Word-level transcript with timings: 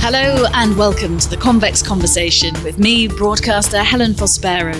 Hello 0.00 0.46
and 0.54 0.76
welcome 0.76 1.18
to 1.20 1.30
the 1.30 1.36
Convex 1.36 1.84
Conversation 1.84 2.52
with 2.64 2.80
me, 2.80 3.06
broadcaster 3.06 3.78
Helen 3.78 4.12
Fospero. 4.12 4.74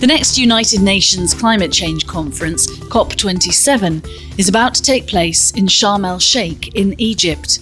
The 0.00 0.08
next 0.08 0.38
United 0.38 0.80
Nations 0.80 1.34
Climate 1.34 1.70
Change 1.70 2.04
Conference, 2.08 2.66
COP27, 2.66 4.36
is 4.36 4.48
about 4.48 4.74
to 4.74 4.82
take 4.82 5.06
place 5.06 5.52
in 5.52 5.66
Sharm 5.66 6.04
el 6.04 6.18
Sheikh 6.18 6.74
in 6.74 7.00
Egypt. 7.00 7.60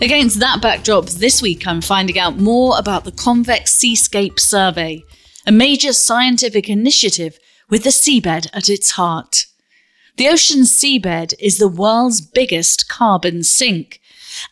Against 0.00 0.38
that 0.38 0.62
backdrop, 0.62 1.06
this 1.06 1.42
week 1.42 1.66
I'm 1.66 1.80
finding 1.80 2.20
out 2.20 2.36
more 2.36 2.78
about 2.78 3.02
the 3.04 3.10
Convex 3.10 3.74
Seascape 3.74 4.38
Survey, 4.38 5.02
a 5.48 5.50
major 5.50 5.92
scientific 5.92 6.68
initiative 6.68 7.40
with 7.70 7.84
the 7.84 7.90
seabed 7.90 8.48
at 8.52 8.68
its 8.68 8.92
heart. 8.92 9.46
The 10.16 10.28
ocean's 10.28 10.70
seabed 10.72 11.34
is 11.38 11.58
the 11.58 11.68
world's 11.68 12.20
biggest 12.20 12.88
carbon 12.88 13.42
sink 13.44 14.00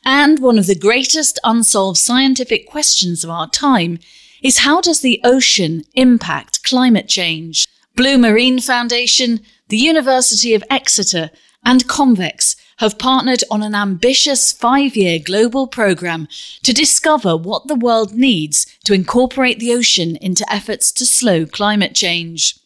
and 0.05 0.39
one 0.39 0.59
of 0.59 0.66
the 0.66 0.75
greatest 0.75 1.39
unsolved 1.45 1.98
scientific 1.98 2.66
questions 2.66 3.25
of 3.25 3.30
our 3.30 3.48
time 3.48 3.98
is 4.42 4.59
how 4.59 4.80
does 4.80 5.01
the 5.01 5.20
ocean 5.25 5.83
impact 5.95 6.62
climate 6.62 7.09
change? 7.09 7.66
Blue 7.95 8.19
Marine 8.19 8.61
Foundation, 8.61 9.41
the 9.69 9.78
University 9.78 10.55
of 10.55 10.64
Exeter, 10.70 11.30
and 11.64 11.89
Convex 11.89 12.56
have 12.78 12.98
partnered 12.98 13.42
on 13.51 13.62
an 13.62 13.75
ambitious 13.75 14.53
five 14.53 14.95
year 14.97 15.19
global 15.19 15.67
programme 15.67 16.28
to 16.62 16.75
discover 16.75 17.37
what 17.37 17.67
the 17.67 17.75
world 17.75 18.14
needs 18.14 18.67
to 18.84 18.92
incorporate 18.92 19.59
the 19.59 19.73
ocean 19.73 20.17
into 20.17 20.45
efforts 20.53 20.92
to 20.92 21.06
slow 21.06 21.47
climate 21.47 21.95
change. 21.95 22.59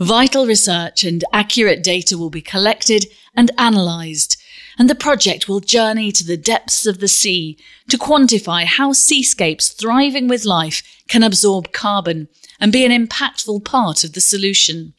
Vital 0.00 0.46
research 0.46 1.04
and 1.04 1.24
accurate 1.32 1.82
data 1.82 2.18
will 2.18 2.30
be 2.30 2.42
collected 2.42 3.06
and 3.34 3.50
analysed 3.58 4.36
and 4.78 4.90
the 4.90 4.94
project 4.94 5.48
will 5.48 5.60
journey 5.60 6.12
to 6.12 6.24
the 6.24 6.36
depths 6.36 6.86
of 6.86 6.98
the 6.98 7.08
sea 7.08 7.56
to 7.88 7.98
quantify 7.98 8.64
how 8.64 8.92
seascapes 8.92 9.68
thriving 9.68 10.28
with 10.28 10.44
life 10.44 10.82
can 11.08 11.22
absorb 11.22 11.72
carbon 11.72 12.28
and 12.60 12.72
be 12.72 12.84
an 12.84 13.06
impactful 13.06 13.64
part 13.64 14.04
of 14.04 14.12
the 14.12 14.20
solution. 14.20 14.92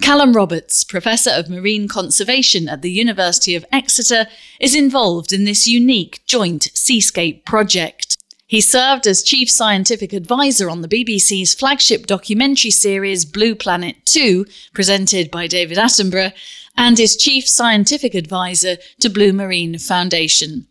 Callum 0.00 0.32
Roberts, 0.32 0.84
Professor 0.84 1.30
of 1.30 1.50
Marine 1.50 1.88
Conservation 1.88 2.68
at 2.68 2.82
the 2.82 2.90
University 2.90 3.56
of 3.56 3.66
Exeter, 3.72 4.26
is 4.60 4.76
involved 4.76 5.32
in 5.32 5.44
this 5.44 5.66
unique 5.66 6.20
joint 6.24 6.70
seascape 6.72 7.44
project. 7.44 8.07
He 8.48 8.62
served 8.62 9.06
as 9.06 9.22
Chief 9.22 9.50
Scientific 9.50 10.14
Advisor 10.14 10.70
on 10.70 10.80
the 10.80 10.88
BBC's 10.88 11.52
flagship 11.52 12.06
documentary 12.06 12.70
series 12.70 13.26
Blue 13.26 13.54
Planet 13.54 13.96
2, 14.06 14.46
presented 14.72 15.30
by 15.30 15.46
David 15.46 15.76
Attenborough, 15.76 16.32
and 16.74 16.98
is 16.98 17.14
Chief 17.14 17.46
Scientific 17.46 18.14
Advisor 18.14 18.78
to 19.00 19.10
Blue 19.10 19.34
Marine 19.34 19.76
Foundation. 19.76 20.66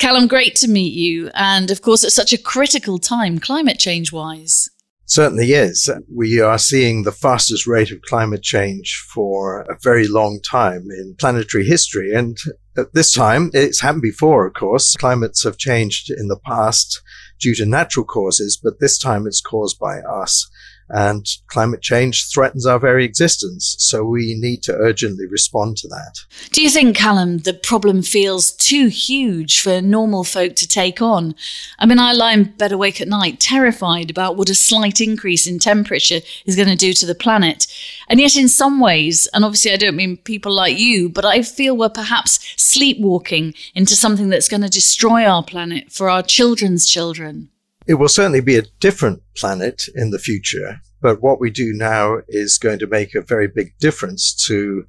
Callum, 0.00 0.26
great 0.26 0.56
to 0.56 0.66
meet 0.66 0.92
you, 0.92 1.30
and 1.34 1.70
of 1.70 1.82
course, 1.82 2.02
at 2.02 2.10
such 2.10 2.32
a 2.32 2.38
critical 2.38 2.98
time, 2.98 3.38
climate 3.38 3.78
change 3.78 4.10
wise. 4.10 4.70
Certainly 5.06 5.52
is. 5.52 5.90
We 6.12 6.40
are 6.40 6.58
seeing 6.58 7.02
the 7.02 7.12
fastest 7.12 7.66
rate 7.66 7.90
of 7.90 8.00
climate 8.02 8.42
change 8.42 9.04
for 9.12 9.60
a 9.62 9.76
very 9.82 10.08
long 10.08 10.40
time 10.40 10.88
in 10.90 11.14
planetary 11.18 11.66
history. 11.66 12.12
And 12.14 12.38
at 12.76 12.94
this 12.94 13.12
time, 13.12 13.50
it's 13.52 13.82
happened 13.82 14.02
before, 14.02 14.46
of 14.46 14.54
course. 14.54 14.96
Climates 14.96 15.44
have 15.44 15.58
changed 15.58 16.10
in 16.10 16.28
the 16.28 16.38
past 16.38 17.02
due 17.38 17.54
to 17.56 17.66
natural 17.66 18.06
causes, 18.06 18.58
but 18.60 18.80
this 18.80 18.98
time 18.98 19.26
it's 19.26 19.42
caused 19.42 19.78
by 19.78 19.98
us 19.98 20.48
and 20.94 21.26
climate 21.48 21.82
change 21.82 22.30
threatens 22.32 22.64
our 22.64 22.78
very 22.78 23.04
existence. 23.04 23.74
So 23.80 24.04
we 24.04 24.36
need 24.38 24.62
to 24.62 24.76
urgently 24.76 25.26
respond 25.26 25.76
to 25.78 25.88
that. 25.88 26.20
Do 26.52 26.62
you 26.62 26.70
think, 26.70 26.96
Callum, 26.96 27.38
the 27.38 27.52
problem 27.52 28.00
feels 28.02 28.52
too 28.52 28.86
huge 28.86 29.60
for 29.60 29.82
normal 29.82 30.22
folk 30.22 30.54
to 30.54 30.68
take 30.68 31.02
on? 31.02 31.34
I 31.80 31.86
mean, 31.86 31.98
I 31.98 32.12
lie 32.12 32.34
in 32.34 32.44
bed 32.44 32.70
awake 32.70 33.00
at 33.00 33.08
night, 33.08 33.40
terrified 33.40 34.08
about 34.08 34.36
what 34.36 34.48
a 34.48 34.54
slight 34.54 35.00
increase 35.00 35.48
in 35.48 35.58
temperature 35.58 36.20
is 36.46 36.54
going 36.54 36.68
to 36.68 36.76
do 36.76 36.92
to 36.92 37.06
the 37.06 37.14
planet. 37.16 37.66
And 38.08 38.20
yet, 38.20 38.36
in 38.36 38.48
some 38.48 38.78
ways, 38.78 39.26
and 39.34 39.44
obviously 39.44 39.72
I 39.72 39.76
don't 39.76 39.96
mean 39.96 40.18
people 40.18 40.54
like 40.54 40.78
you, 40.78 41.08
but 41.08 41.24
I 41.24 41.42
feel 41.42 41.76
we're 41.76 41.88
perhaps 41.88 42.38
sleepwalking 42.56 43.54
into 43.74 43.96
something 43.96 44.28
that's 44.28 44.48
going 44.48 44.62
to 44.62 44.68
destroy 44.68 45.24
our 45.26 45.42
planet 45.42 45.90
for 45.90 46.08
our 46.08 46.22
children's 46.22 46.86
children. 46.86 47.50
It 47.86 47.94
will 47.94 48.08
certainly 48.08 48.40
be 48.40 48.56
a 48.56 48.66
different 48.80 49.22
planet 49.36 49.88
in 49.94 50.10
the 50.10 50.18
future, 50.18 50.80
but 51.02 51.20
what 51.20 51.38
we 51.38 51.50
do 51.50 51.72
now 51.74 52.18
is 52.28 52.58
going 52.58 52.78
to 52.78 52.86
make 52.86 53.14
a 53.14 53.20
very 53.20 53.46
big 53.46 53.74
difference 53.78 54.34
to 54.46 54.86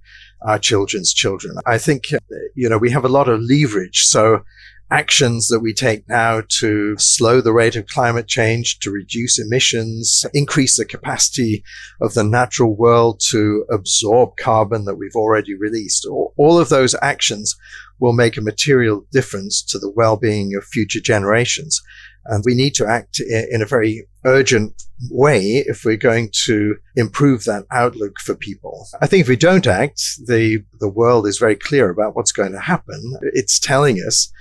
our 0.47 0.59
children's 0.59 1.13
children. 1.13 1.57
I 1.65 1.77
think, 1.77 2.13
uh, 2.13 2.19
you 2.55 2.69
know, 2.69 2.77
we 2.77 2.91
have 2.91 3.03
a 3.03 3.09
lot 3.09 3.27
of 3.27 3.41
leverage. 3.41 4.03
So 4.03 4.43
actions 4.91 5.47
that 5.47 5.59
we 5.59 5.73
take 5.73 6.07
now 6.07 6.41
to 6.59 6.95
slow 6.97 7.41
the 7.41 7.51
rate 7.51 7.75
of 7.75 7.87
climate 7.87 8.27
change, 8.27 8.79
to 8.79 8.91
reduce 8.91 9.39
emissions, 9.39 10.23
increase 10.33 10.77
the 10.77 10.85
capacity 10.85 11.63
of 11.99 12.13
the 12.13 12.23
natural 12.23 12.75
world 12.75 13.19
to 13.31 13.65
absorb 13.71 14.37
carbon 14.39 14.85
that 14.85 14.95
we've 14.95 15.15
already 15.15 15.55
released. 15.55 16.05
All 16.05 16.59
of 16.59 16.69
those 16.69 16.95
actions 17.01 17.55
will 17.99 18.13
make 18.13 18.37
a 18.37 18.41
material 18.41 19.05
difference 19.11 19.63
to 19.63 19.79
the 19.79 19.89
well-being 19.89 20.53
of 20.55 20.63
future 20.65 20.99
generations. 20.99 21.81
And 22.25 22.43
we 22.45 22.55
need 22.55 22.73
to 22.75 22.87
act 22.87 23.19
in 23.19 23.61
a 23.61 23.67
very 23.67 24.07
urgent 24.25 24.83
way 25.11 25.63
if 25.67 25.83
we're 25.85 25.97
going 25.97 26.29
to 26.45 26.75
improve 26.95 27.43
that 27.43 27.65
outlook 27.71 28.19
for 28.19 28.33
people. 28.33 28.87
I 29.01 29.07
think 29.07 29.21
if 29.21 29.27
we 29.27 29.35
don't 29.35 29.67
act, 29.67 30.01
the, 30.25 30.63
the 30.79 30.89
world 30.89 31.27
is 31.27 31.37
very 31.37 31.55
clear 31.55 31.89
about 31.89 32.15
what's 32.15 32.31
going 32.31 32.53
to 32.53 32.59
happen. 32.59 33.17
It's 33.33 33.59
telling 33.59 33.97
us 33.97 34.31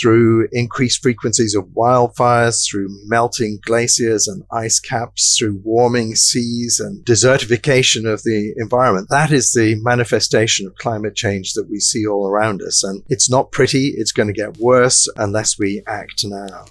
through 0.00 0.48
increased 0.52 1.02
frequencies 1.02 1.54
of 1.54 1.64
wildfires, 1.76 2.68
through 2.70 2.88
melting 3.06 3.58
glaciers 3.64 4.28
and 4.28 4.44
ice 4.52 4.78
caps, 4.78 5.36
through 5.36 5.60
warming 5.64 6.14
seas 6.14 6.78
and 6.78 7.04
desertification 7.04 8.10
of 8.10 8.22
the 8.22 8.54
environment. 8.58 9.08
That 9.10 9.32
is 9.32 9.52
the 9.52 9.74
manifestation 9.82 10.66
of 10.66 10.76
climate 10.76 11.14
change 11.16 11.54
that 11.54 11.68
we 11.68 11.80
see 11.80 12.06
all 12.06 12.28
around 12.28 12.62
us. 12.62 12.84
And 12.84 13.02
it's 13.08 13.28
not 13.28 13.50
pretty. 13.50 13.88
It's 13.96 14.12
going 14.12 14.28
to 14.28 14.32
get 14.32 14.58
worse 14.58 15.08
unless 15.16 15.58
we 15.58 15.82
act 15.86 16.24
now. 16.24 16.66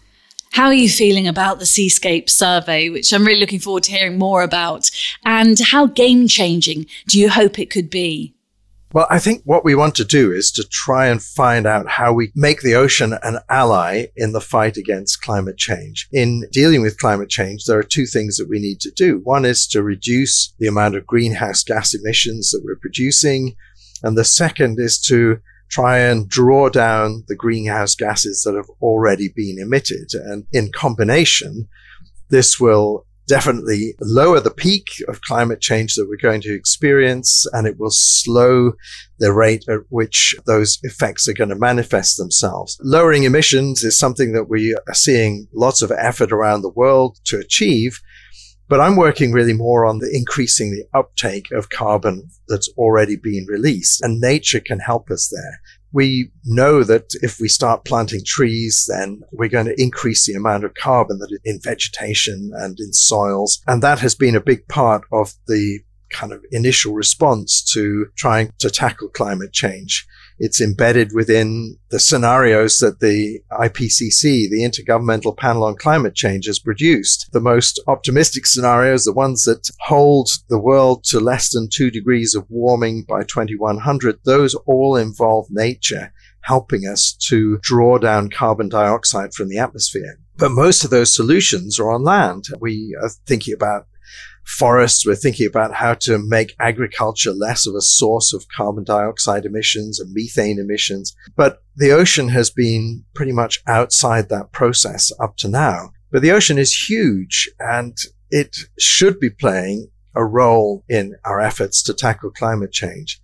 How 0.51 0.65
are 0.65 0.73
you 0.73 0.89
feeling 0.89 1.29
about 1.29 1.59
the 1.59 1.65
Seascape 1.65 2.29
survey, 2.29 2.89
which 2.89 3.13
I'm 3.13 3.25
really 3.25 3.39
looking 3.39 3.59
forward 3.59 3.83
to 3.83 3.91
hearing 3.91 4.17
more 4.17 4.43
about? 4.43 4.91
And 5.23 5.57
how 5.57 5.85
game 5.87 6.27
changing 6.27 6.87
do 7.07 7.19
you 7.19 7.29
hope 7.29 7.57
it 7.57 7.69
could 7.69 7.89
be? 7.89 8.35
Well, 8.93 9.07
I 9.09 9.19
think 9.19 9.43
what 9.45 9.63
we 9.63 9.75
want 9.75 9.95
to 9.95 10.03
do 10.03 10.33
is 10.33 10.51
to 10.51 10.67
try 10.69 11.07
and 11.07 11.23
find 11.23 11.65
out 11.65 11.87
how 11.87 12.11
we 12.11 12.33
make 12.35 12.61
the 12.61 12.75
ocean 12.75 13.17
an 13.23 13.39
ally 13.49 14.07
in 14.17 14.33
the 14.33 14.41
fight 14.41 14.75
against 14.75 15.21
climate 15.21 15.57
change. 15.57 16.09
In 16.11 16.43
dealing 16.51 16.81
with 16.81 16.99
climate 16.99 17.29
change, 17.29 17.63
there 17.63 17.79
are 17.79 17.83
two 17.83 18.05
things 18.05 18.35
that 18.35 18.49
we 18.49 18.59
need 18.59 18.81
to 18.81 18.91
do. 18.91 19.21
One 19.23 19.45
is 19.45 19.65
to 19.67 19.81
reduce 19.81 20.53
the 20.59 20.67
amount 20.67 20.97
of 20.97 21.07
greenhouse 21.07 21.63
gas 21.63 21.93
emissions 21.93 22.51
that 22.51 22.63
we're 22.65 22.75
producing. 22.75 23.55
And 24.03 24.17
the 24.17 24.25
second 24.25 24.81
is 24.81 24.99
to 25.03 25.39
try 25.71 25.99
and 25.99 26.29
draw 26.29 26.69
down 26.69 27.23
the 27.27 27.35
greenhouse 27.35 27.95
gases 27.95 28.43
that 28.43 28.55
have 28.55 28.69
already 28.81 29.29
been 29.33 29.57
emitted. 29.57 30.09
And 30.13 30.45
in 30.51 30.71
combination, 30.71 31.67
this 32.29 32.59
will 32.59 33.05
definitely 33.27 33.95
lower 34.01 34.41
the 34.41 34.51
peak 34.51 34.87
of 35.07 35.21
climate 35.21 35.61
change 35.61 35.95
that 35.95 36.07
we're 36.09 36.17
going 36.17 36.41
to 36.41 36.53
experience 36.53 37.45
and 37.53 37.65
it 37.65 37.79
will 37.79 37.91
slow 37.91 38.73
the 39.19 39.31
rate 39.31 39.63
at 39.69 39.79
which 39.87 40.35
those 40.45 40.79
effects 40.83 41.29
are 41.29 41.33
going 41.33 41.49
to 41.49 41.55
manifest 41.55 42.17
themselves. 42.17 42.77
Lowering 42.83 43.23
emissions 43.23 43.83
is 43.83 43.97
something 43.97 44.33
that 44.33 44.49
we 44.49 44.73
are 44.73 44.93
seeing 44.93 45.47
lots 45.53 45.81
of 45.81 45.91
effort 45.91 46.33
around 46.33 46.61
the 46.61 46.69
world 46.69 47.19
to 47.23 47.39
achieve. 47.39 48.01
But 48.71 48.79
I'm 48.79 48.95
working 48.95 49.33
really 49.33 49.51
more 49.51 49.85
on 49.85 49.99
the 49.99 50.09
increasing 50.13 50.71
the 50.71 50.85
uptake 50.97 51.51
of 51.51 51.67
carbon 51.67 52.29
that's 52.47 52.69
already 52.77 53.17
been 53.17 53.45
released 53.49 54.01
and 54.01 54.21
nature 54.21 54.61
can 54.61 54.79
help 54.79 55.11
us 55.11 55.27
there. 55.27 55.61
We 55.91 56.31
know 56.45 56.85
that 56.85 57.13
if 57.15 57.41
we 57.41 57.49
start 57.49 57.83
planting 57.83 58.21
trees, 58.25 58.85
then 58.87 59.23
we're 59.33 59.49
going 59.49 59.65
to 59.65 59.75
increase 59.77 60.25
the 60.25 60.35
amount 60.35 60.63
of 60.63 60.73
carbon 60.73 61.19
that 61.19 61.33
is 61.33 61.41
in 61.43 61.59
vegetation 61.61 62.53
and 62.55 62.79
in 62.79 62.93
soils. 62.93 63.61
And 63.67 63.83
that 63.83 63.99
has 63.99 64.15
been 64.15 64.37
a 64.37 64.41
big 64.41 64.65
part 64.69 65.03
of 65.11 65.33
the 65.47 65.81
kind 66.09 66.31
of 66.31 66.41
initial 66.51 66.93
response 66.93 67.61
to 67.73 68.05
trying 68.15 68.53
to 68.59 68.69
tackle 68.69 69.09
climate 69.09 69.51
change. 69.51 70.07
It's 70.43 70.59
embedded 70.59 71.13
within 71.13 71.77
the 71.91 71.99
scenarios 71.99 72.79
that 72.79 72.99
the 72.99 73.41
IPCC, 73.51 74.49
the 74.49 74.63
Intergovernmental 74.63 75.37
Panel 75.37 75.63
on 75.63 75.75
Climate 75.75 76.15
Change, 76.15 76.47
has 76.47 76.57
produced. 76.57 77.29
The 77.31 77.39
most 77.39 77.79
optimistic 77.85 78.47
scenarios, 78.47 79.03
the 79.03 79.13
ones 79.13 79.43
that 79.43 79.69
hold 79.81 80.29
the 80.49 80.57
world 80.57 81.03
to 81.09 81.19
less 81.19 81.51
than 81.51 81.69
two 81.71 81.91
degrees 81.91 82.33
of 82.33 82.49
warming 82.49 83.03
by 83.07 83.21
2100, 83.21 84.17
those 84.25 84.55
all 84.65 84.95
involve 84.95 85.45
nature 85.51 86.11
helping 86.45 86.87
us 86.87 87.13
to 87.29 87.59
draw 87.61 87.99
down 87.99 88.27
carbon 88.31 88.67
dioxide 88.67 89.35
from 89.35 89.47
the 89.47 89.59
atmosphere. 89.59 90.17
But 90.37 90.53
most 90.53 90.83
of 90.83 90.89
those 90.89 91.15
solutions 91.15 91.79
are 91.79 91.91
on 91.91 92.03
land. 92.03 92.45
We 92.59 92.97
are 92.99 93.09
thinking 93.27 93.53
about 93.53 93.85
forests. 94.51 95.05
We're 95.05 95.15
thinking 95.15 95.47
about 95.47 95.73
how 95.73 95.95
to 95.95 96.17
make 96.17 96.55
agriculture 96.59 97.31
less 97.31 97.65
of 97.65 97.75
a 97.75 97.81
source 97.81 98.33
of 98.33 98.47
carbon 98.55 98.83
dioxide 98.83 99.45
emissions 99.45 99.99
and 99.99 100.13
methane 100.13 100.59
emissions. 100.59 101.15
But 101.35 101.63
the 101.75 101.91
ocean 101.91 102.29
has 102.29 102.49
been 102.49 103.03
pretty 103.13 103.31
much 103.31 103.61
outside 103.67 104.29
that 104.29 104.51
process 104.51 105.11
up 105.19 105.37
to 105.37 105.47
now. 105.47 105.91
But 106.11 106.21
the 106.21 106.31
ocean 106.31 106.57
is 106.57 106.89
huge 106.89 107.49
and 107.59 107.97
it 108.29 108.57
should 108.79 109.19
be 109.19 109.29
playing 109.29 109.89
a 110.15 110.25
role 110.25 110.83
in 110.89 111.15
our 111.25 111.39
efforts 111.39 111.81
to 111.83 111.93
tackle 111.93 112.31
climate 112.31 112.71
change. 112.71 113.21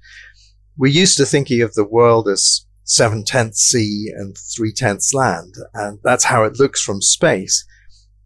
We're 0.77 0.91
used 0.91 1.17
to 1.17 1.25
thinking 1.25 1.61
of 1.61 1.73
the 1.73 1.87
world 1.87 2.27
as 2.27 2.65
seven 2.83 3.25
tenths 3.25 3.61
sea 3.61 4.11
and 4.15 4.37
three 4.55 4.71
tenths 4.71 5.13
land, 5.13 5.55
and 5.73 5.99
that's 6.03 6.23
how 6.23 6.43
it 6.43 6.59
looks 6.59 6.81
from 6.81 7.01
space. 7.01 7.65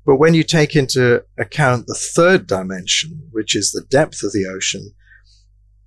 But 0.05 0.17
when 0.17 0.33
you 0.33 0.43
take 0.43 0.75
into 0.75 1.23
account 1.37 1.87
the 1.87 1.99
third 2.15 2.47
dimension, 2.47 3.29
which 3.31 3.55
is 3.55 3.71
the 3.71 3.85
depth 3.89 4.23
of 4.23 4.31
the 4.31 4.47
ocean, 4.47 4.93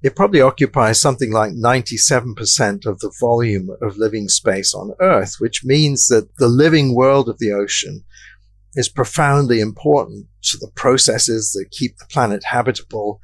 it 0.02 0.14
probably 0.14 0.40
occupies 0.40 1.00
something 1.00 1.32
like 1.32 1.52
97% 1.52 2.84
of 2.86 3.00
the 3.00 3.12
volume 3.18 3.70
of 3.80 3.96
living 3.96 4.28
space 4.28 4.74
on 4.74 4.92
Earth, 5.00 5.36
which 5.38 5.64
means 5.64 6.08
that 6.08 6.36
the 6.36 6.46
living 6.46 6.94
world 6.94 7.28
of 7.28 7.38
the 7.38 7.52
ocean 7.52 8.04
is 8.74 8.88
profoundly 8.88 9.60
important 9.60 10.26
to 10.42 10.58
the 10.58 10.70
processes 10.74 11.52
that 11.52 11.70
keep 11.70 11.96
the 11.96 12.06
planet 12.06 12.44
habitable 12.44 13.20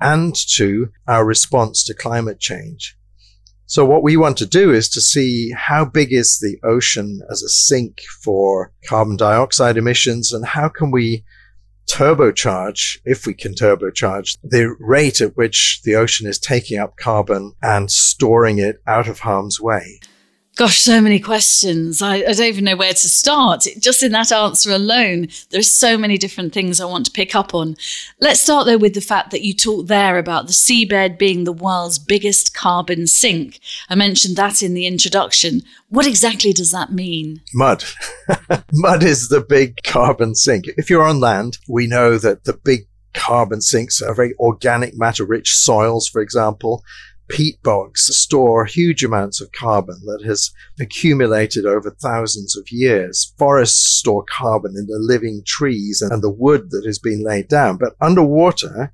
and 0.00 0.34
to 0.34 0.90
our 1.08 1.24
response 1.24 1.82
to 1.84 1.94
climate 1.94 2.38
change. 2.38 2.96
So 3.72 3.86
what 3.86 4.02
we 4.02 4.18
want 4.18 4.36
to 4.36 4.44
do 4.44 4.70
is 4.70 4.90
to 4.90 5.00
see 5.00 5.50
how 5.56 5.86
big 5.86 6.12
is 6.12 6.38
the 6.38 6.58
ocean 6.62 7.22
as 7.30 7.42
a 7.42 7.48
sink 7.48 8.02
for 8.22 8.70
carbon 8.86 9.16
dioxide 9.16 9.78
emissions 9.78 10.30
and 10.30 10.44
how 10.44 10.68
can 10.68 10.90
we 10.90 11.24
turbocharge, 11.90 12.98
if 13.06 13.26
we 13.26 13.32
can 13.32 13.54
turbocharge, 13.54 14.36
the 14.44 14.76
rate 14.78 15.22
at 15.22 15.38
which 15.38 15.80
the 15.84 15.94
ocean 15.94 16.26
is 16.26 16.38
taking 16.38 16.78
up 16.78 16.98
carbon 16.98 17.54
and 17.62 17.90
storing 17.90 18.58
it 18.58 18.82
out 18.86 19.08
of 19.08 19.20
harm's 19.20 19.58
way. 19.58 20.00
Gosh, 20.62 20.82
so 20.82 21.00
many 21.00 21.18
questions. 21.18 22.00
I, 22.00 22.18
I, 22.18 22.32
don't 22.34 22.42
even 22.42 22.62
know 22.62 22.76
where 22.76 22.92
to 22.92 23.08
start. 23.08 23.66
Just 23.80 24.04
in 24.04 24.12
that 24.12 24.30
answer 24.30 24.70
alone, 24.70 25.26
there's 25.50 25.72
so 25.72 25.98
many 25.98 26.16
different 26.16 26.52
things 26.52 26.80
I 26.80 26.84
want 26.84 27.04
to 27.06 27.10
pick 27.10 27.34
up 27.34 27.52
on. 27.52 27.74
Let's 28.20 28.42
start 28.42 28.66
though 28.66 28.78
with 28.78 28.94
the 28.94 29.00
fact 29.00 29.32
that 29.32 29.42
you 29.42 29.54
talked 29.54 29.88
there 29.88 30.18
about 30.18 30.46
the 30.46 30.52
seabed 30.52 31.18
being 31.18 31.42
the 31.42 31.52
world's 31.52 31.98
biggest 31.98 32.54
carbon 32.54 33.08
sink. 33.08 33.58
I 33.90 33.96
mentioned 33.96 34.36
that 34.36 34.62
in 34.62 34.74
the 34.74 34.86
introduction. 34.86 35.62
What 35.88 36.06
exactly 36.06 36.52
does 36.52 36.70
that 36.70 36.92
mean? 36.92 37.40
Mud. 37.52 37.82
Mud 38.72 39.02
is 39.02 39.30
the 39.30 39.40
big 39.40 39.82
carbon 39.82 40.36
sink. 40.36 40.66
If 40.76 40.88
you're 40.88 41.08
on 41.08 41.18
land, 41.18 41.58
we 41.68 41.88
know 41.88 42.18
that 42.18 42.44
the 42.44 42.52
big 42.52 42.86
carbon 43.14 43.62
sinks 43.62 44.00
are 44.00 44.14
very 44.14 44.34
organic 44.38 44.96
matter 44.96 45.24
rich 45.24 45.56
soils, 45.56 46.08
for 46.08 46.22
example 46.22 46.84
peat 47.32 47.62
bogs 47.62 48.02
store 48.14 48.66
huge 48.66 49.02
amounts 49.02 49.40
of 49.40 49.50
carbon 49.52 49.98
that 50.04 50.22
has 50.22 50.50
accumulated 50.78 51.64
over 51.64 51.90
thousands 51.90 52.54
of 52.56 52.70
years. 52.70 53.32
Forests 53.38 53.88
store 53.98 54.24
carbon 54.28 54.74
in 54.76 54.86
the 54.86 54.98
living 54.98 55.42
trees 55.46 56.02
and 56.02 56.22
the 56.22 56.30
wood 56.30 56.70
that 56.70 56.84
has 56.84 56.98
been 56.98 57.24
laid 57.24 57.48
down. 57.48 57.78
But 57.78 57.96
underwater, 58.02 58.92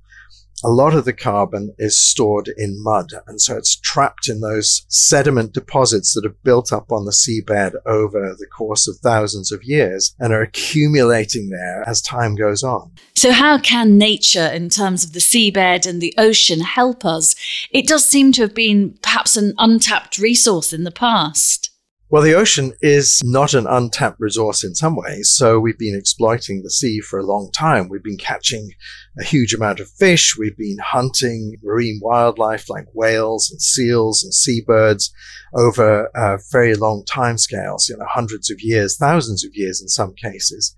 a 0.63 0.69
lot 0.69 0.93
of 0.93 1.05
the 1.05 1.13
carbon 1.13 1.73
is 1.77 1.99
stored 1.99 2.49
in 2.57 2.81
mud. 2.83 3.11
And 3.27 3.41
so 3.41 3.57
it's 3.57 3.75
trapped 3.75 4.27
in 4.27 4.41
those 4.41 4.85
sediment 4.87 5.53
deposits 5.53 6.13
that 6.13 6.23
have 6.23 6.41
built 6.43 6.71
up 6.71 6.91
on 6.91 7.05
the 7.05 7.11
seabed 7.11 7.73
over 7.85 8.35
the 8.37 8.47
course 8.47 8.87
of 8.87 8.97
thousands 8.97 9.51
of 9.51 9.63
years 9.63 10.15
and 10.19 10.33
are 10.33 10.41
accumulating 10.41 11.49
there 11.49 11.83
as 11.87 12.01
time 12.01 12.35
goes 12.35 12.63
on. 12.63 12.91
So, 13.15 13.31
how 13.31 13.57
can 13.57 13.97
nature, 13.97 14.47
in 14.47 14.69
terms 14.69 15.03
of 15.03 15.13
the 15.13 15.19
seabed 15.19 15.85
and 15.85 16.01
the 16.01 16.13
ocean, 16.17 16.61
help 16.61 17.05
us? 17.05 17.35
It 17.71 17.87
does 17.87 18.05
seem 18.05 18.31
to 18.33 18.43
have 18.43 18.53
been 18.53 18.97
perhaps 19.01 19.35
an 19.35 19.53
untapped 19.57 20.17
resource 20.17 20.71
in 20.71 20.83
the 20.83 20.91
past. 20.91 21.68
Well, 22.11 22.23
the 22.23 22.33
ocean 22.33 22.73
is 22.81 23.21
not 23.23 23.53
an 23.53 23.67
untapped 23.67 24.19
resource 24.19 24.63
in 24.63 24.73
some 24.73 24.95
ways. 24.95 25.29
So 25.29 25.59
we've 25.59 25.77
been 25.77 25.95
exploiting 25.95 26.63
the 26.63 26.71
sea 26.71 27.01
for 27.01 27.19
a 27.19 27.25
long 27.25 27.51
time. 27.51 27.87
We've 27.87 28.01
been 28.01 28.17
catching 28.17 28.71
a 29.19 29.23
huge 29.23 29.53
amount 29.53 29.79
of 29.79 29.91
fish. 29.91 30.35
We've 30.35 30.57
been 30.57 30.79
hunting 30.83 31.57
marine 31.61 31.99
wildlife 32.01 32.67
like 32.67 32.87
whales 32.93 33.51
and 33.51 33.61
seals 33.61 34.23
and 34.23 34.33
seabirds 34.33 35.13
over 35.53 36.09
very 36.51 36.73
long 36.73 37.05
time 37.05 37.37
scales, 37.37 37.87
you 37.87 37.95
know, 37.97 38.07
hundreds 38.09 38.49
of 38.49 38.59
years, 38.59 38.97
thousands 38.97 39.45
of 39.45 39.51
years 39.53 39.79
in 39.79 39.87
some 39.87 40.15
cases. 40.15 40.75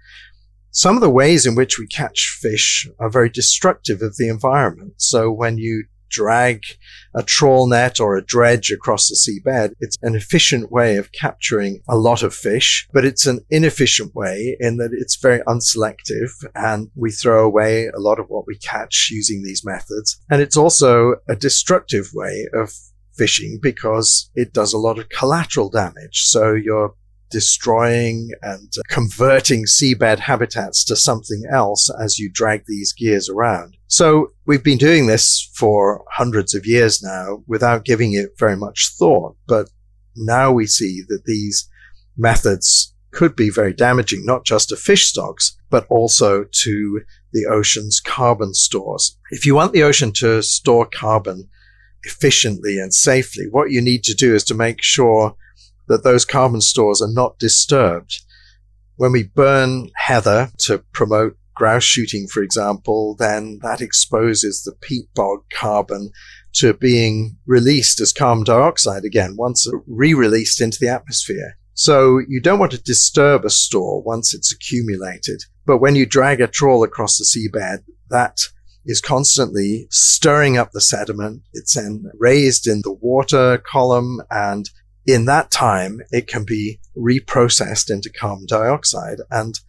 Some 0.72 0.95
of 0.95 1.01
the 1.01 1.10
ways 1.10 1.45
in 1.45 1.56
which 1.56 1.80
we 1.80 1.88
catch 1.88 2.38
fish 2.42 2.89
are 3.00 3.10
very 3.10 3.30
destructive 3.30 4.01
of 4.01 4.18
the 4.18 4.28
environment. 4.28 4.95
So 4.98 5.31
when 5.31 5.57
you 5.57 5.86
drag 6.12 6.63
a 7.16 7.24
trawl 7.24 7.68
net 7.68 8.00
or 8.00 8.16
a 8.16 8.24
dredge 8.24 8.72
across 8.72 9.08
the 9.08 9.16
seabed. 9.16 9.74
It's 9.80 9.98
an 10.02 10.16
efficient 10.16 10.72
way 10.72 10.98
of 10.98 11.12
capturing 11.12 11.81
a 11.90 11.98
lot 11.98 12.24
of 12.24 12.34
fish, 12.34 12.88
but 12.94 13.06
it's 13.06 13.25
an 13.25 13.44
inefficient 13.50 14.16
way 14.16 14.56
in 14.60 14.78
that 14.78 14.92
it's 14.94 15.16
very 15.16 15.40
unselective 15.42 16.30
and 16.56 16.90
we 16.96 17.12
throw 17.12 17.46
away 17.46 17.88
a 17.88 18.00
lot 18.00 18.19
of 18.19 18.28
what 18.30 18.46
we 18.48 18.58
catch 18.58 19.10
using 19.12 19.44
these 19.44 19.66
methods. 19.66 20.22
And 20.30 20.42
it's 20.42 20.58
also 20.58 21.16
a 21.28 21.36
destructive 21.36 22.10
way 22.14 22.48
of 22.54 22.72
fishing 23.14 23.60
because 23.62 24.30
it 24.36 24.54
does 24.54 24.74
a 24.74 24.78
lot 24.78 24.98
of 24.98 25.10
collateral 25.10 25.69
damage. 25.69 26.22
So 26.22 26.54
you're 26.54 26.94
destroying 27.31 28.30
and 28.42 28.72
converting 28.89 29.66
seabed 29.66 30.19
habitats 30.19 30.83
to 30.86 30.95
something 30.95 31.44
else 31.51 31.89
as 32.01 32.19
you 32.19 32.30
drag 32.31 32.63
these 32.68 32.94
gears 32.94 33.30
around. 33.30 33.78
So 33.88 34.31
we've 34.45 34.63
been 34.63 34.78
doing 34.78 35.07
this 35.07 35.50
for 35.56 36.04
hundreds 36.12 36.54
of 36.54 36.66
years 36.66 37.01
now 37.01 37.44
without 37.48 37.86
giving 37.86 38.13
it 38.13 38.38
very 38.38 38.56
much 38.56 38.92
thought. 38.98 39.36
But 39.48 39.69
now 40.16 40.51
we 40.51 40.68
see 40.68 41.04
that 41.07 41.24
these 41.25 41.69
methods 42.18 42.94
could 43.12 43.36
be 43.36 43.50
very 43.50 43.74
damaging, 43.74 44.25
not 44.25 44.45
just 44.45 44.69
to 44.69 44.75
fish 44.75 45.07
stocks, 45.07 45.57
but 45.69 45.86
also 45.89 46.45
to 46.63 47.01
the 47.33 47.45
ocean's 47.45 48.00
carbon 48.00 48.54
stores. 48.54 49.18
If 49.30 49.45
you 49.45 49.56
want 49.56 49.74
the 49.74 49.83
ocean 49.83 50.12
to 50.13 50.42
store 50.42 50.86
carbon 50.86 51.50
efficiently 52.04 52.80
and 52.80 52.94
safely, 52.94 53.45
what 53.50 53.72
you 53.72 53.81
need 53.81 54.04
to 54.06 54.13
do 54.13 54.33
is 54.33 54.44
to 54.45 54.54
make 54.54 54.81
sure 54.81 55.36
that 55.92 56.04
those 56.04 56.26
carbon 56.26 56.62
stores 56.62 57.02
are 57.02 57.12
not 57.12 57.38
disturbed. 57.38 58.22
When 58.96 59.12
we 59.12 59.24
burn 59.24 59.90
heather 59.96 60.52
to 60.66 60.80
promote 60.94 61.38
grouse 61.56 61.84
shooting, 61.84 62.28
for 62.28 62.42
example, 62.42 63.16
then 63.20 63.60
that 63.62 63.82
exposes 63.82 64.64
the 64.64 64.74
peat 64.82 65.06
bog 65.14 65.40
carbon 65.54 66.12
to 66.54 66.74
being 66.74 67.38
released 67.45 68.02
as 68.02 68.14
carbon 68.14 68.44
dioxide 68.44 69.06
again 69.06 69.36
once 69.38 69.68
re-released 69.88 70.62
into 70.62 70.80
the 70.80 70.90
atmosphere. 70.90 71.57
So 71.74 72.19
you 72.28 72.42
don't 72.42 72.60
want 72.60 72.71
to 72.74 72.81
disturb 72.81 73.45
a 73.45 73.50
store 73.50 74.02
once 74.04 74.33
it's 74.33 74.52
accumulated. 74.52 75.42
But 75.66 75.78
when 75.78 75.95
you 75.95 76.06
drag 76.06 76.42
a 76.42 76.48
trawl 76.48 76.83
across 76.83 77.18
the 77.18 77.26
seabed, 77.26 77.83
that 78.10 78.38
is 78.86 79.00
constantly 79.00 79.88
stirring 79.90 80.57
up 80.57 80.71
the 80.71 80.81
sediment. 80.81 81.44
It's 81.54 81.76
then 81.76 82.06
raised 82.18 82.68
in 82.68 82.81
the 82.83 82.94
water 82.94 83.57
column 83.60 84.21
and 84.30 84.69
in 85.06 85.26
that 85.26 85.52
time, 85.52 86.02
it 86.12 86.28
can 86.28 86.44
be 86.44 86.80
reprocessed 86.98 87.90
into 87.90 88.10
carbon 88.10 88.46
dioxide. 88.48 89.18
And 89.30 89.60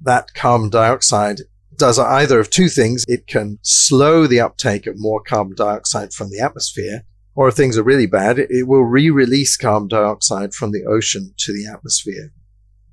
that 0.00 0.34
carbon 0.34 0.70
dioxide 0.70 1.42
does 1.76 1.98
either 1.98 2.40
of 2.40 2.50
two 2.50 2.68
things. 2.68 3.04
It 3.06 3.26
can 3.26 3.58
slow 3.62 4.26
the 4.26 4.40
uptake 4.40 4.86
of 4.86 4.94
more 4.98 5.22
carbon 5.22 5.54
dioxide 5.56 6.12
from 6.12 6.30
the 6.30 6.40
atmosphere, 6.40 7.04
or 7.34 7.48
if 7.48 7.54
things 7.54 7.78
are 7.78 7.82
really 7.82 8.06
bad, 8.06 8.38
it 8.38 8.68
will 8.68 8.84
re-release 8.84 9.56
carbon 9.56 9.88
dioxide 9.88 10.52
from 10.52 10.72
the 10.72 10.84
ocean 10.84 11.34
to 11.38 11.52
the 11.52 11.66
atmosphere. 11.66 12.32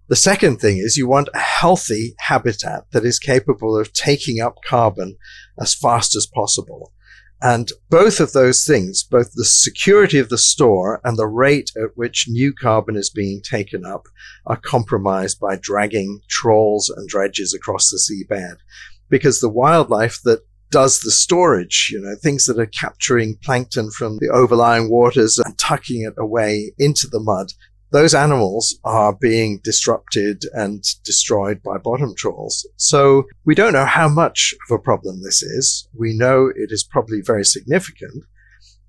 The 0.08 0.16
second 0.16 0.58
thing 0.58 0.78
is 0.78 0.98
you 0.98 1.08
want 1.08 1.30
a 1.34 1.40
healthy 1.40 2.16
habitat 2.20 2.86
that 2.94 3.06
is 3.06 3.20
capable 3.20 3.78
of 3.78 3.94
taking 3.94 4.42
up 4.42 4.58
carbon 4.66 5.18
as 5.60 5.76
fast 5.76 6.16
as 6.16 6.26
possible. 6.26 6.94
And 7.42 7.72
both 7.90 8.20
of 8.20 8.34
those 8.34 8.66
things, 8.66 9.04
both 9.04 9.32
the 9.34 9.46
security 9.46 10.20
of 10.20 10.30
the 10.30 10.38
store 10.38 11.00
and 11.06 11.18
the 11.18 11.28
rate 11.28 11.72
at 11.78 11.96
which 11.96 12.28
new 12.28 12.54
carbon 12.54 12.98
is 12.98 13.10
being 13.10 13.42
taken 13.42 13.86
up, 13.86 14.08
are 14.46 14.58
compromised 14.58 15.40
by 15.40 15.56
dragging 15.56 16.20
trawls 16.28 16.90
and 16.90 17.08
dredges 17.08 17.54
across 17.54 17.90
the 17.90 17.98
seabed. 17.98 18.58
Because 19.10 19.40
the 19.40 19.50
wildlife 19.50 20.20
that 20.26 20.42
does 20.70 21.00
the 21.00 21.12
storage, 21.12 21.90
you 21.92 22.00
know, 22.00 22.16
things 22.16 22.46
that 22.46 22.60
are 22.60 22.66
capturing 22.66 23.38
plankton 23.42 23.90
from 23.90 24.18
the 24.20 24.30
overlying 24.30 24.90
waters 24.90 25.40
and 25.40 25.58
tucking 25.58 26.04
it 26.04 26.14
away 26.18 26.74
into 26.78 27.08
the 27.08 27.20
mud 27.20 27.54
those 27.92 28.14
animals 28.14 28.80
are 28.84 29.14
being 29.14 29.60
disrupted 29.64 30.44
and 30.54 30.84
destroyed 31.04 31.62
by 31.64 31.78
bottom 31.78 32.14
trawls. 32.16 32.68
So 32.76 33.24
we 33.46 33.56
don't 33.56 33.74
know 33.74 33.86
how 33.86 34.08
much 34.08 34.54
of 34.70 34.76
a 34.76 34.82
problem 34.82 35.22
this 35.24 35.42
is. 35.42 35.88
We 35.98 36.16
know 36.16 36.48
it 36.48 36.72
is 36.72 36.84
probably 36.84 37.22
very 37.22 37.46
significant. 37.46 38.24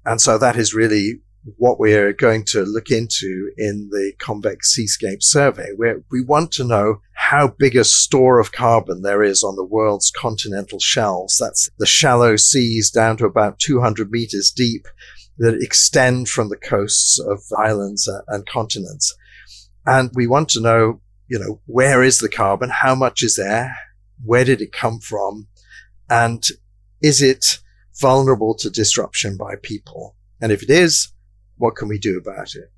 And 0.04 0.20
so 0.20 0.38
that 0.38 0.56
is 0.56 0.74
really 0.74 1.20
what 1.56 1.80
we're 1.80 2.12
going 2.12 2.44
to 2.44 2.62
look 2.64 2.90
into 2.90 3.50
in 3.56 3.88
the 3.90 4.12
Convex 4.18 4.74
Seascape 4.74 5.22
survey, 5.22 5.68
where 5.76 6.02
we 6.10 6.22
want 6.22 6.52
to 6.52 6.64
know 6.64 7.00
how 7.14 7.54
big 7.58 7.76
a 7.76 7.84
store 7.84 8.38
of 8.38 8.52
carbon 8.52 9.02
there 9.02 9.22
is 9.22 9.42
on 9.42 9.56
the 9.56 9.64
world's 9.64 10.10
continental 10.10 10.78
shelves. 10.78 11.38
That's 11.38 11.70
the 11.78 11.86
shallow 11.86 12.36
seas 12.36 12.90
down 12.90 13.16
to 13.18 13.24
about 13.24 13.58
200 13.58 14.10
meters 14.10 14.50
deep 14.50 14.86
that 15.40 15.58
extend 15.60 16.28
from 16.28 16.50
the 16.50 16.56
coasts 16.56 17.18
of 17.18 17.40
islands 17.58 18.08
and 18.28 18.46
continents. 18.46 19.16
And 19.86 20.10
we 20.14 20.26
want 20.26 20.50
to 20.50 20.60
know, 20.60 21.00
you 21.28 21.38
know, 21.38 21.60
where 21.64 22.02
is 22.02 22.18
the 22.18 22.28
carbon? 22.28 22.68
How 22.68 22.94
much 22.94 23.22
is 23.22 23.36
there? 23.36 23.74
Where 24.22 24.44
did 24.44 24.60
it 24.60 24.72
come 24.72 25.00
from? 25.00 25.48
And 26.10 26.46
is 27.02 27.22
it 27.22 27.58
vulnerable 28.00 28.54
to 28.56 28.68
disruption 28.68 29.38
by 29.38 29.54
people? 29.62 30.14
And 30.42 30.52
if 30.52 30.62
it 30.62 30.68
is, 30.68 31.10
what 31.56 31.74
can 31.74 31.88
we 31.88 31.98
do 31.98 32.18
about 32.18 32.54
it? 32.54 32.70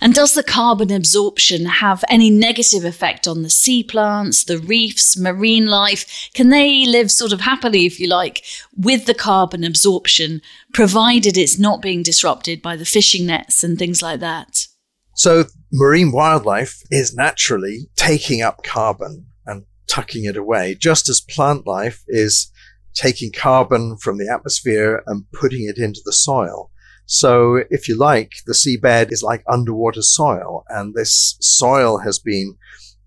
And 0.00 0.14
does 0.14 0.34
the 0.34 0.42
carbon 0.42 0.90
absorption 0.90 1.66
have 1.66 2.04
any 2.08 2.30
negative 2.30 2.84
effect 2.84 3.26
on 3.26 3.42
the 3.42 3.50
sea 3.50 3.82
plants, 3.82 4.44
the 4.44 4.58
reefs, 4.58 5.16
marine 5.18 5.66
life? 5.66 6.30
Can 6.34 6.50
they 6.50 6.84
live 6.86 7.10
sort 7.10 7.32
of 7.32 7.40
happily, 7.40 7.86
if 7.86 7.98
you 7.98 8.08
like, 8.08 8.44
with 8.76 9.06
the 9.06 9.14
carbon 9.14 9.64
absorption, 9.64 10.42
provided 10.74 11.36
it's 11.36 11.58
not 11.58 11.82
being 11.82 12.02
disrupted 12.02 12.60
by 12.62 12.76
the 12.76 12.84
fishing 12.84 13.26
nets 13.26 13.64
and 13.64 13.78
things 13.78 14.02
like 14.02 14.20
that? 14.20 14.66
So, 15.14 15.44
marine 15.72 16.12
wildlife 16.12 16.82
is 16.90 17.14
naturally 17.14 17.88
taking 17.96 18.42
up 18.42 18.62
carbon 18.62 19.26
and 19.46 19.64
tucking 19.88 20.24
it 20.24 20.36
away, 20.36 20.76
just 20.78 21.08
as 21.08 21.22
plant 21.22 21.66
life 21.66 22.04
is 22.06 22.52
taking 22.94 23.32
carbon 23.32 23.96
from 23.96 24.18
the 24.18 24.30
atmosphere 24.30 25.02
and 25.06 25.24
putting 25.32 25.64
it 25.64 25.78
into 25.78 26.00
the 26.04 26.12
soil. 26.12 26.70
So 27.06 27.62
if 27.70 27.88
you 27.88 27.96
like, 27.96 28.32
the 28.46 28.52
seabed 28.52 29.12
is 29.12 29.22
like 29.22 29.44
underwater 29.48 30.02
soil 30.02 30.64
and 30.68 30.94
this 30.94 31.36
soil 31.40 31.98
has 31.98 32.18
been 32.18 32.56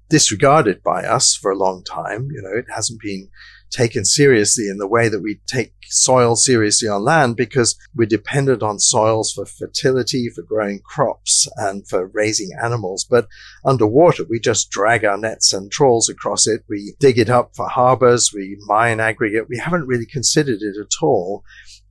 disregarded 0.09 0.81
by 0.83 1.03
us 1.03 1.35
for 1.35 1.51
a 1.51 1.57
long 1.57 1.83
time. 1.83 2.29
You 2.31 2.41
know, 2.41 2.57
it 2.57 2.65
hasn't 2.73 3.01
been 3.01 3.29
taken 3.69 4.03
seriously 4.03 4.67
in 4.67 4.77
the 4.77 4.87
way 4.87 5.09
that 5.09 5.21
we 5.21 5.39
take 5.45 5.73
soil 5.85 6.35
seriously 6.35 6.87
on 6.87 7.03
land 7.03 7.35
because 7.35 7.77
we're 7.95 8.07
dependent 8.07 8.63
on 8.63 8.79
soils 8.79 9.31
for 9.31 9.45
fertility, 9.45 10.29
for 10.29 10.41
growing 10.41 10.79
crops 10.83 11.47
and 11.57 11.87
for 11.87 12.07
raising 12.07 12.49
animals. 12.61 13.05
But 13.07 13.27
underwater, 13.65 14.23
we 14.27 14.39
just 14.39 14.71
drag 14.71 15.05
our 15.05 15.17
nets 15.17 15.53
and 15.53 15.71
trawls 15.71 16.09
across 16.09 16.47
it. 16.47 16.63
We 16.67 16.95
dig 16.99 17.19
it 17.19 17.29
up 17.29 17.55
for 17.55 17.67
harbors. 17.67 18.31
We 18.33 18.57
mine 18.65 18.99
aggregate. 18.99 19.49
We 19.49 19.57
haven't 19.57 19.87
really 19.87 20.07
considered 20.07 20.61
it 20.61 20.77
at 20.79 21.03
all 21.03 21.43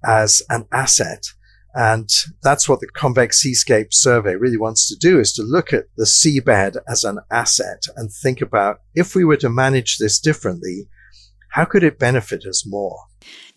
as 0.04 0.42
an 0.48 0.66
asset. 0.72 1.26
And 1.74 2.08
that's 2.42 2.68
what 2.68 2.80
the 2.80 2.88
Convex 2.88 3.40
Seascape 3.40 3.92
survey 3.92 4.34
really 4.34 4.56
wants 4.56 4.88
to 4.88 4.96
do 4.96 5.20
is 5.20 5.32
to 5.34 5.42
look 5.42 5.72
at 5.72 5.84
the 5.96 6.04
seabed 6.04 6.76
as 6.88 7.04
an 7.04 7.18
asset 7.30 7.84
and 7.96 8.10
think 8.10 8.40
about 8.40 8.80
if 8.94 9.14
we 9.14 9.24
were 9.24 9.36
to 9.36 9.50
manage 9.50 9.98
this 9.98 10.18
differently, 10.18 10.88
how 11.50 11.64
could 11.64 11.82
it 11.82 11.98
benefit 11.98 12.44
us 12.46 12.66
more? 12.66 12.98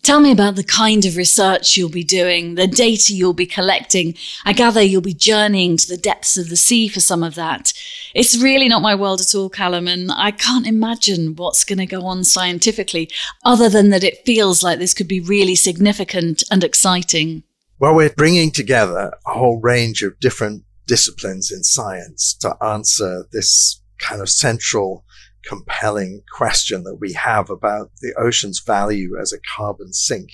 Tell 0.02 0.18
me 0.18 0.32
about 0.32 0.56
the 0.56 0.64
kind 0.64 1.04
of 1.04 1.16
research 1.16 1.76
you'll 1.76 1.88
be 1.88 2.02
doing, 2.02 2.56
the 2.56 2.66
data 2.66 3.14
you'll 3.14 3.32
be 3.32 3.46
collecting. 3.46 4.16
I 4.44 4.52
gather 4.52 4.82
you'll 4.82 5.00
be 5.00 5.14
journeying 5.14 5.76
to 5.76 5.88
the 5.88 5.96
depths 5.96 6.36
of 6.36 6.48
the 6.48 6.56
sea 6.56 6.88
for 6.88 6.98
some 6.98 7.22
of 7.22 7.36
that. 7.36 7.72
It's 8.12 8.36
really 8.36 8.68
not 8.68 8.82
my 8.82 8.96
world 8.96 9.20
at 9.20 9.34
all, 9.34 9.48
Callum, 9.48 9.86
and 9.86 10.10
I 10.10 10.32
can't 10.32 10.66
imagine 10.66 11.36
what's 11.36 11.62
going 11.62 11.78
to 11.78 11.86
go 11.86 12.04
on 12.04 12.24
scientifically, 12.24 13.08
other 13.44 13.68
than 13.68 13.90
that 13.90 14.02
it 14.02 14.26
feels 14.26 14.64
like 14.64 14.80
this 14.80 14.92
could 14.92 15.08
be 15.08 15.20
really 15.20 15.54
significant 15.54 16.42
and 16.50 16.64
exciting. 16.64 17.44
Well, 17.82 17.96
we're 17.96 18.10
bringing 18.10 18.52
together 18.52 19.12
a 19.26 19.32
whole 19.32 19.60
range 19.60 20.02
of 20.02 20.20
different 20.20 20.62
disciplines 20.86 21.50
in 21.50 21.64
science 21.64 22.32
to 22.34 22.56
answer 22.62 23.26
this 23.32 23.82
kind 23.98 24.22
of 24.22 24.28
central, 24.28 25.04
compelling 25.44 26.22
question 26.32 26.84
that 26.84 26.98
we 27.00 27.14
have 27.14 27.50
about 27.50 27.90
the 28.00 28.14
ocean's 28.16 28.62
value 28.64 29.18
as 29.20 29.32
a 29.32 29.40
carbon 29.56 29.92
sink. 29.92 30.30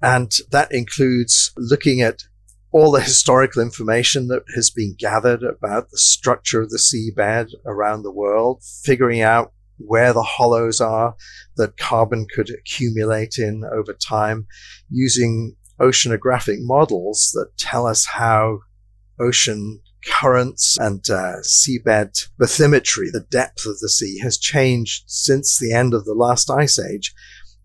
And 0.00 0.32
that 0.50 0.72
includes 0.72 1.52
looking 1.58 2.00
at 2.00 2.22
all 2.72 2.90
the 2.90 3.02
historical 3.02 3.60
information 3.60 4.28
that 4.28 4.44
has 4.54 4.70
been 4.70 4.96
gathered 4.98 5.42
about 5.42 5.90
the 5.90 5.98
structure 5.98 6.62
of 6.62 6.70
the 6.70 6.78
seabed 6.78 7.50
around 7.66 8.02
the 8.02 8.10
world, 8.10 8.62
figuring 8.82 9.20
out 9.20 9.52
where 9.76 10.14
the 10.14 10.22
hollows 10.22 10.80
are 10.80 11.16
that 11.56 11.76
carbon 11.76 12.26
could 12.34 12.48
accumulate 12.48 13.36
in 13.36 13.62
over 13.70 13.92
time, 13.92 14.46
using 14.88 15.54
oceanographic 15.80 16.58
models 16.60 17.30
that 17.34 17.56
tell 17.56 17.86
us 17.86 18.06
how 18.06 18.60
ocean 19.20 19.80
currents 20.06 20.76
and 20.78 21.08
uh, 21.10 21.36
seabed 21.42 22.28
bathymetry, 22.40 23.10
the 23.12 23.26
depth 23.30 23.66
of 23.66 23.78
the 23.80 23.88
sea, 23.88 24.18
has 24.20 24.38
changed 24.38 25.04
since 25.06 25.58
the 25.58 25.72
end 25.72 25.94
of 25.94 26.04
the 26.04 26.14
last 26.14 26.50
ice 26.50 26.78
age, 26.78 27.14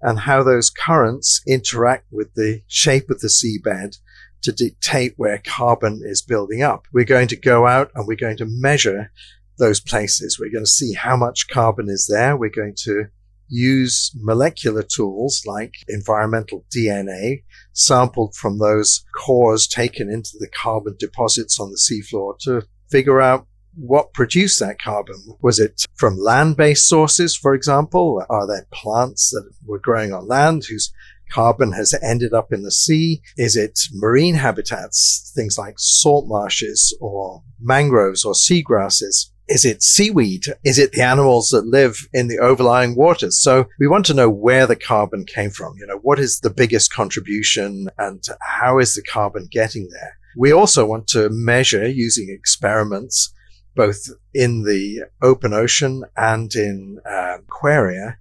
and 0.01 0.19
how 0.19 0.43
those 0.43 0.69
currents 0.69 1.41
interact 1.47 2.05
with 2.11 2.33
the 2.33 2.61
shape 2.67 3.09
of 3.09 3.19
the 3.21 3.27
seabed 3.27 3.97
to 4.41 4.51
dictate 4.51 5.13
where 5.15 5.41
carbon 5.45 6.01
is 6.03 6.21
building 6.21 6.61
up. 6.61 6.85
We're 6.91 7.05
going 7.05 7.29
to 7.29 7.37
go 7.37 7.65
out 7.65 7.91
and 7.95 8.05
we're 8.05 8.17
going 8.17 8.37
to 8.37 8.45
measure 8.45 9.11
those 9.57 9.79
places. 9.79 10.37
We're 10.37 10.51
going 10.51 10.65
to 10.65 10.69
see 10.69 10.93
how 10.93 11.15
much 11.15 11.47
carbon 11.47 11.87
is 11.89 12.07
there. 12.11 12.35
We're 12.35 12.49
going 12.49 12.75
to 12.79 13.05
use 13.53 14.11
molecular 14.15 14.81
tools 14.81 15.43
like 15.45 15.75
environmental 15.87 16.65
DNA 16.75 17.43
sampled 17.73 18.35
from 18.35 18.57
those 18.57 19.05
cores 19.15 19.67
taken 19.67 20.09
into 20.09 20.31
the 20.39 20.47
carbon 20.47 20.95
deposits 20.97 21.59
on 21.59 21.69
the 21.69 21.77
seafloor 21.77 22.37
to 22.39 22.63
figure 22.89 23.21
out 23.21 23.45
what 23.75 24.13
produced 24.13 24.59
that 24.59 24.81
carbon. 24.81 25.15
Was 25.41 25.59
it 25.59 25.85
from 25.95 26.17
land 26.17 26.57
based 26.57 26.87
sources, 26.87 27.35
for 27.35 27.53
example? 27.53 28.23
Are 28.29 28.47
there 28.47 28.67
plants 28.71 29.29
that 29.29 29.47
were 29.65 29.79
growing 29.79 30.13
on 30.13 30.27
land 30.27 30.65
whose 30.65 30.91
carbon 31.31 31.71
has 31.73 31.93
ended 32.03 32.33
up 32.33 32.51
in 32.51 32.63
the 32.63 32.71
sea? 32.71 33.21
Is 33.37 33.55
it 33.55 33.79
marine 33.93 34.35
habitats, 34.35 35.31
things 35.35 35.57
like 35.57 35.75
salt 35.77 36.27
marshes 36.27 36.95
or 36.99 37.43
mangroves 37.59 38.25
or 38.25 38.33
seagrasses? 38.33 39.29
Is 39.49 39.65
it 39.65 39.83
seaweed? 39.83 40.45
Is 40.63 40.79
it 40.79 40.93
the 40.93 41.01
animals 41.01 41.49
that 41.49 41.65
live 41.65 42.07
in 42.13 42.27
the 42.27 42.39
overlying 42.39 42.95
waters? 42.95 43.41
So 43.41 43.67
we 43.79 43.87
want 43.87 44.05
to 44.05 44.13
know 44.13 44.29
where 44.29 44.65
the 44.65 44.75
carbon 44.75 45.25
came 45.25 45.49
from. 45.49 45.75
You 45.77 45.87
know, 45.87 45.99
what 46.01 46.19
is 46.19 46.39
the 46.39 46.49
biggest 46.49 46.93
contribution 46.93 47.89
and 47.97 48.23
how 48.41 48.79
is 48.79 48.93
the 48.93 49.03
carbon 49.03 49.47
getting 49.51 49.89
there? 49.91 50.17
We 50.37 50.51
also 50.51 50.85
want 50.85 51.07
to 51.09 51.29
measure 51.29 51.87
using 51.87 52.29
experiments, 52.29 53.33
both 53.75 54.07
in 54.33 54.63
the 54.63 55.03
open 55.21 55.53
ocean 55.53 56.03
and 56.15 56.53
in 56.55 56.99
uh, 57.05 57.37
aquaria, 57.39 58.17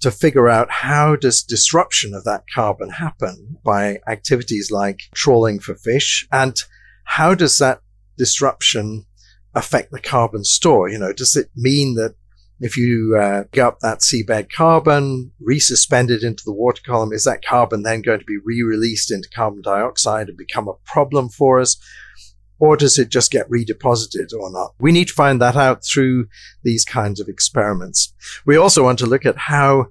to 0.00 0.10
figure 0.10 0.48
out 0.48 0.70
how 0.70 1.14
does 1.14 1.42
disruption 1.42 2.14
of 2.14 2.24
that 2.24 2.44
carbon 2.54 2.90
happen 2.90 3.58
by 3.64 3.98
activities 4.08 4.70
like 4.70 5.00
trawling 5.14 5.60
for 5.60 5.74
fish 5.74 6.26
and 6.32 6.64
how 7.04 7.34
does 7.34 7.58
that 7.58 7.80
disruption 8.16 9.04
affect 9.54 9.90
the 9.90 10.00
carbon 10.00 10.44
store? 10.44 10.88
You 10.88 10.98
know, 10.98 11.12
does 11.12 11.36
it 11.36 11.50
mean 11.56 11.94
that 11.94 12.14
if 12.60 12.76
you 12.76 13.18
uh, 13.18 13.44
get 13.52 13.66
up 13.66 13.80
that 13.80 14.00
seabed 14.00 14.52
carbon, 14.52 15.32
resuspend 15.42 16.10
it 16.10 16.22
into 16.22 16.42
the 16.44 16.52
water 16.52 16.82
column, 16.84 17.12
is 17.12 17.24
that 17.24 17.44
carbon 17.44 17.82
then 17.82 18.02
going 18.02 18.20
to 18.20 18.24
be 18.26 18.36
re-released 18.44 19.10
into 19.10 19.30
carbon 19.30 19.62
dioxide 19.62 20.28
and 20.28 20.36
become 20.36 20.68
a 20.68 20.74
problem 20.84 21.30
for 21.30 21.58
us? 21.58 21.78
Or 22.58 22.76
does 22.76 22.98
it 22.98 23.08
just 23.08 23.30
get 23.30 23.48
redeposited 23.48 24.34
or 24.38 24.52
not? 24.52 24.74
We 24.78 24.92
need 24.92 25.08
to 25.08 25.14
find 25.14 25.40
that 25.40 25.56
out 25.56 25.82
through 25.82 26.26
these 26.62 26.84
kinds 26.84 27.18
of 27.18 27.28
experiments. 27.28 28.12
We 28.44 28.56
also 28.56 28.84
want 28.84 28.98
to 28.98 29.06
look 29.06 29.24
at 29.24 29.38
how 29.38 29.86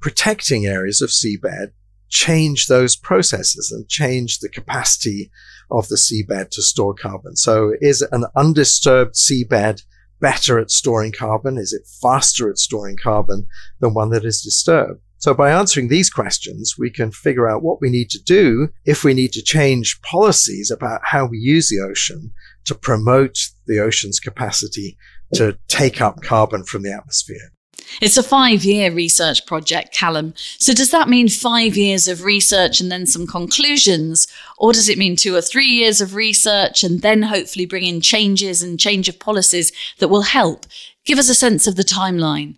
protecting 0.00 0.64
areas 0.64 1.02
of 1.02 1.10
seabed 1.10 1.72
change 2.08 2.66
those 2.66 2.96
processes 2.96 3.70
and 3.70 3.86
change 3.88 4.38
the 4.38 4.48
capacity 4.48 5.30
of 5.70 5.88
the 5.88 5.96
seabed 5.96 6.50
to 6.50 6.62
store 6.62 6.94
carbon. 6.94 7.36
So 7.36 7.72
is 7.80 8.02
an 8.12 8.24
undisturbed 8.36 9.14
seabed 9.14 9.82
better 10.20 10.58
at 10.58 10.70
storing 10.70 11.12
carbon? 11.12 11.58
Is 11.58 11.72
it 11.72 11.86
faster 12.00 12.50
at 12.50 12.58
storing 12.58 12.96
carbon 12.96 13.46
than 13.80 13.94
one 13.94 14.10
that 14.10 14.24
is 14.24 14.40
disturbed? 14.42 15.00
So 15.18 15.32
by 15.32 15.50
answering 15.50 15.88
these 15.88 16.10
questions, 16.10 16.74
we 16.78 16.90
can 16.90 17.10
figure 17.10 17.48
out 17.48 17.62
what 17.62 17.80
we 17.80 17.88
need 17.88 18.10
to 18.10 18.22
do 18.22 18.68
if 18.84 19.04
we 19.04 19.14
need 19.14 19.32
to 19.32 19.42
change 19.42 20.00
policies 20.02 20.70
about 20.70 21.00
how 21.02 21.24
we 21.24 21.38
use 21.38 21.70
the 21.70 21.80
ocean 21.80 22.32
to 22.66 22.74
promote 22.74 23.38
the 23.66 23.80
ocean's 23.80 24.20
capacity 24.20 24.98
to 25.32 25.56
take 25.68 26.00
up 26.02 26.20
carbon 26.22 26.62
from 26.64 26.82
the 26.82 26.92
atmosphere. 26.92 27.53
It's 28.00 28.16
a 28.16 28.22
five 28.22 28.64
year 28.64 28.92
research 28.92 29.46
project, 29.46 29.94
Callum. 29.94 30.34
So, 30.58 30.72
does 30.72 30.90
that 30.90 31.08
mean 31.08 31.28
five 31.28 31.76
years 31.76 32.08
of 32.08 32.24
research 32.24 32.80
and 32.80 32.90
then 32.90 33.06
some 33.06 33.26
conclusions? 33.26 34.26
Or 34.58 34.72
does 34.72 34.88
it 34.88 34.98
mean 34.98 35.16
two 35.16 35.34
or 35.34 35.40
three 35.40 35.66
years 35.66 36.00
of 36.00 36.14
research 36.14 36.82
and 36.82 37.02
then 37.02 37.22
hopefully 37.22 37.66
bring 37.66 37.84
in 37.84 38.00
changes 38.00 38.62
and 38.62 38.80
change 38.80 39.08
of 39.08 39.18
policies 39.18 39.72
that 39.98 40.08
will 40.08 40.22
help? 40.22 40.66
Give 41.04 41.18
us 41.18 41.28
a 41.28 41.34
sense 41.34 41.66
of 41.66 41.76
the 41.76 41.84
timeline. 41.84 42.56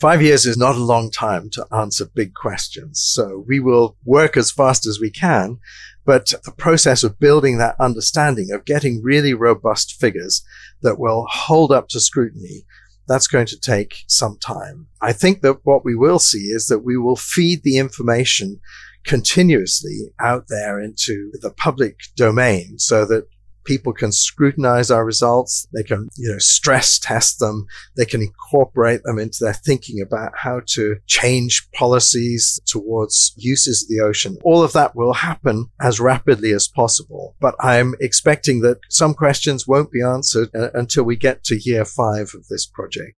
Five 0.00 0.20
years 0.20 0.44
is 0.44 0.58
not 0.58 0.76
a 0.76 0.84
long 0.84 1.10
time 1.10 1.48
to 1.50 1.66
answer 1.72 2.04
big 2.04 2.34
questions. 2.34 3.00
So, 3.00 3.44
we 3.46 3.60
will 3.60 3.96
work 4.04 4.36
as 4.36 4.50
fast 4.50 4.86
as 4.86 5.00
we 5.00 5.10
can. 5.10 5.58
But 6.04 6.32
the 6.44 6.52
process 6.52 7.02
of 7.02 7.18
building 7.18 7.58
that 7.58 7.74
understanding, 7.80 8.52
of 8.52 8.64
getting 8.64 9.02
really 9.02 9.34
robust 9.34 9.94
figures 10.00 10.44
that 10.82 11.00
will 11.00 11.26
hold 11.28 11.72
up 11.72 11.88
to 11.88 12.00
scrutiny, 12.00 12.64
That's 13.08 13.26
going 13.26 13.46
to 13.46 13.60
take 13.60 14.04
some 14.08 14.38
time. 14.38 14.88
I 15.00 15.12
think 15.12 15.42
that 15.42 15.60
what 15.64 15.84
we 15.84 15.94
will 15.94 16.18
see 16.18 16.46
is 16.48 16.66
that 16.66 16.80
we 16.80 16.96
will 16.96 17.16
feed 17.16 17.62
the 17.62 17.78
information 17.78 18.60
continuously 19.04 20.12
out 20.20 20.46
there 20.48 20.80
into 20.80 21.30
the 21.40 21.50
public 21.50 22.00
domain 22.16 22.78
so 22.78 23.04
that 23.04 23.28
people 23.66 23.92
can 23.92 24.12
scrutinize 24.12 24.90
our 24.90 25.04
results. 25.04 25.66
They 25.74 25.82
can, 25.82 26.08
you 26.16 26.30
know, 26.30 26.38
stress 26.38 26.98
test 26.98 27.38
them. 27.38 27.66
They 27.96 28.06
can 28.06 28.22
incorporate 28.22 29.02
them 29.02 29.18
into 29.18 29.38
their 29.42 29.54
thinking 29.54 30.00
about 30.00 30.32
how 30.36 30.62
to 30.68 30.96
change 31.06 31.68
policies 31.72 32.60
towards 32.66 33.34
uses 33.36 33.82
of 33.82 33.88
the 33.88 34.00
ocean. 34.00 34.38
All 34.42 34.62
of 34.62 34.72
that 34.72 34.96
will 34.96 35.12
happen 35.12 35.70
as 35.80 36.00
rapidly 36.00 36.52
as 36.52 36.68
possible. 36.68 37.34
But 37.40 37.54
I'm 37.60 37.94
expecting 38.00 38.60
that 38.62 38.78
some 38.88 39.14
questions 39.14 39.66
won't 39.66 39.90
be 39.90 40.02
answered 40.02 40.48
uh, 40.54 40.70
until 40.72 41.04
we 41.04 41.16
get 41.16 41.44
to 41.44 41.60
year 41.60 41.84
five 41.84 42.32
of 42.34 42.46
this 42.48 42.66
project. 42.66 43.16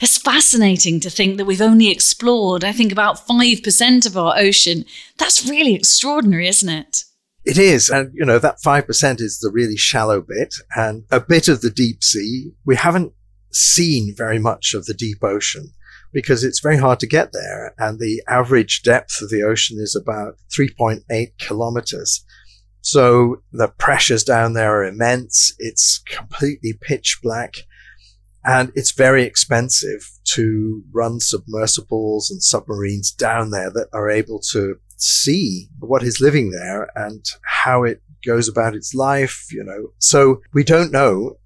It's 0.00 0.18
fascinating 0.18 1.00
to 1.00 1.10
think 1.10 1.36
that 1.36 1.44
we've 1.44 1.60
only 1.60 1.90
explored, 1.90 2.64
I 2.64 2.72
think, 2.72 2.90
about 2.90 3.26
5% 3.26 4.06
of 4.06 4.16
our 4.16 4.36
ocean. 4.36 4.84
That's 5.16 5.48
really 5.48 5.74
extraordinary, 5.74 6.48
isn't 6.48 6.68
it? 6.68 7.04
It 7.44 7.58
is. 7.58 7.88
And, 7.88 8.12
you 8.14 8.24
know, 8.24 8.38
that 8.38 8.58
5% 8.64 9.20
is 9.20 9.38
the 9.38 9.50
really 9.50 9.76
shallow 9.76 10.20
bit 10.20 10.54
and 10.76 11.04
a 11.10 11.20
bit 11.20 11.48
of 11.48 11.60
the 11.60 11.70
deep 11.70 12.04
sea. 12.04 12.52
We 12.64 12.76
haven't 12.76 13.12
seen 13.52 14.14
very 14.16 14.38
much 14.38 14.74
of 14.74 14.86
the 14.86 14.94
deep 14.94 15.22
ocean 15.22 15.72
because 16.12 16.44
it's 16.44 16.60
very 16.60 16.76
hard 16.76 17.00
to 17.00 17.06
get 17.06 17.32
there. 17.32 17.74
And 17.78 17.98
the 17.98 18.22
average 18.28 18.82
depth 18.82 19.22
of 19.22 19.30
the 19.30 19.42
ocean 19.42 19.78
is 19.80 19.96
about 19.96 20.34
3.8 20.56 21.02
kilometers. 21.38 22.24
So 22.82 23.42
the 23.52 23.68
pressures 23.68 24.24
down 24.24 24.54
there 24.54 24.80
are 24.80 24.84
immense. 24.84 25.52
It's 25.58 25.98
completely 25.98 26.72
pitch 26.80 27.20
black 27.22 27.54
and 28.44 28.72
it's 28.74 28.92
very 28.92 29.24
expensive 29.24 30.10
to 30.24 30.82
run 30.92 31.20
submersibles 31.20 32.30
and 32.30 32.42
submarines 32.42 33.12
down 33.12 33.50
there 33.50 33.70
that 33.70 33.88
are 33.92 34.08
able 34.08 34.40
to 34.52 34.76
see 35.02 35.68
what 35.78 36.02
is 36.02 36.20
living 36.20 36.50
there 36.50 36.88
and 36.94 37.24
how 37.42 37.84
it 37.84 38.02
goes 38.24 38.48
about 38.48 38.74
its 38.74 38.94
life, 38.94 39.46
you 39.50 39.64
know. 39.64 39.92
So 39.98 40.40
we 40.52 40.64
don't 40.64 40.92
know 40.92 41.36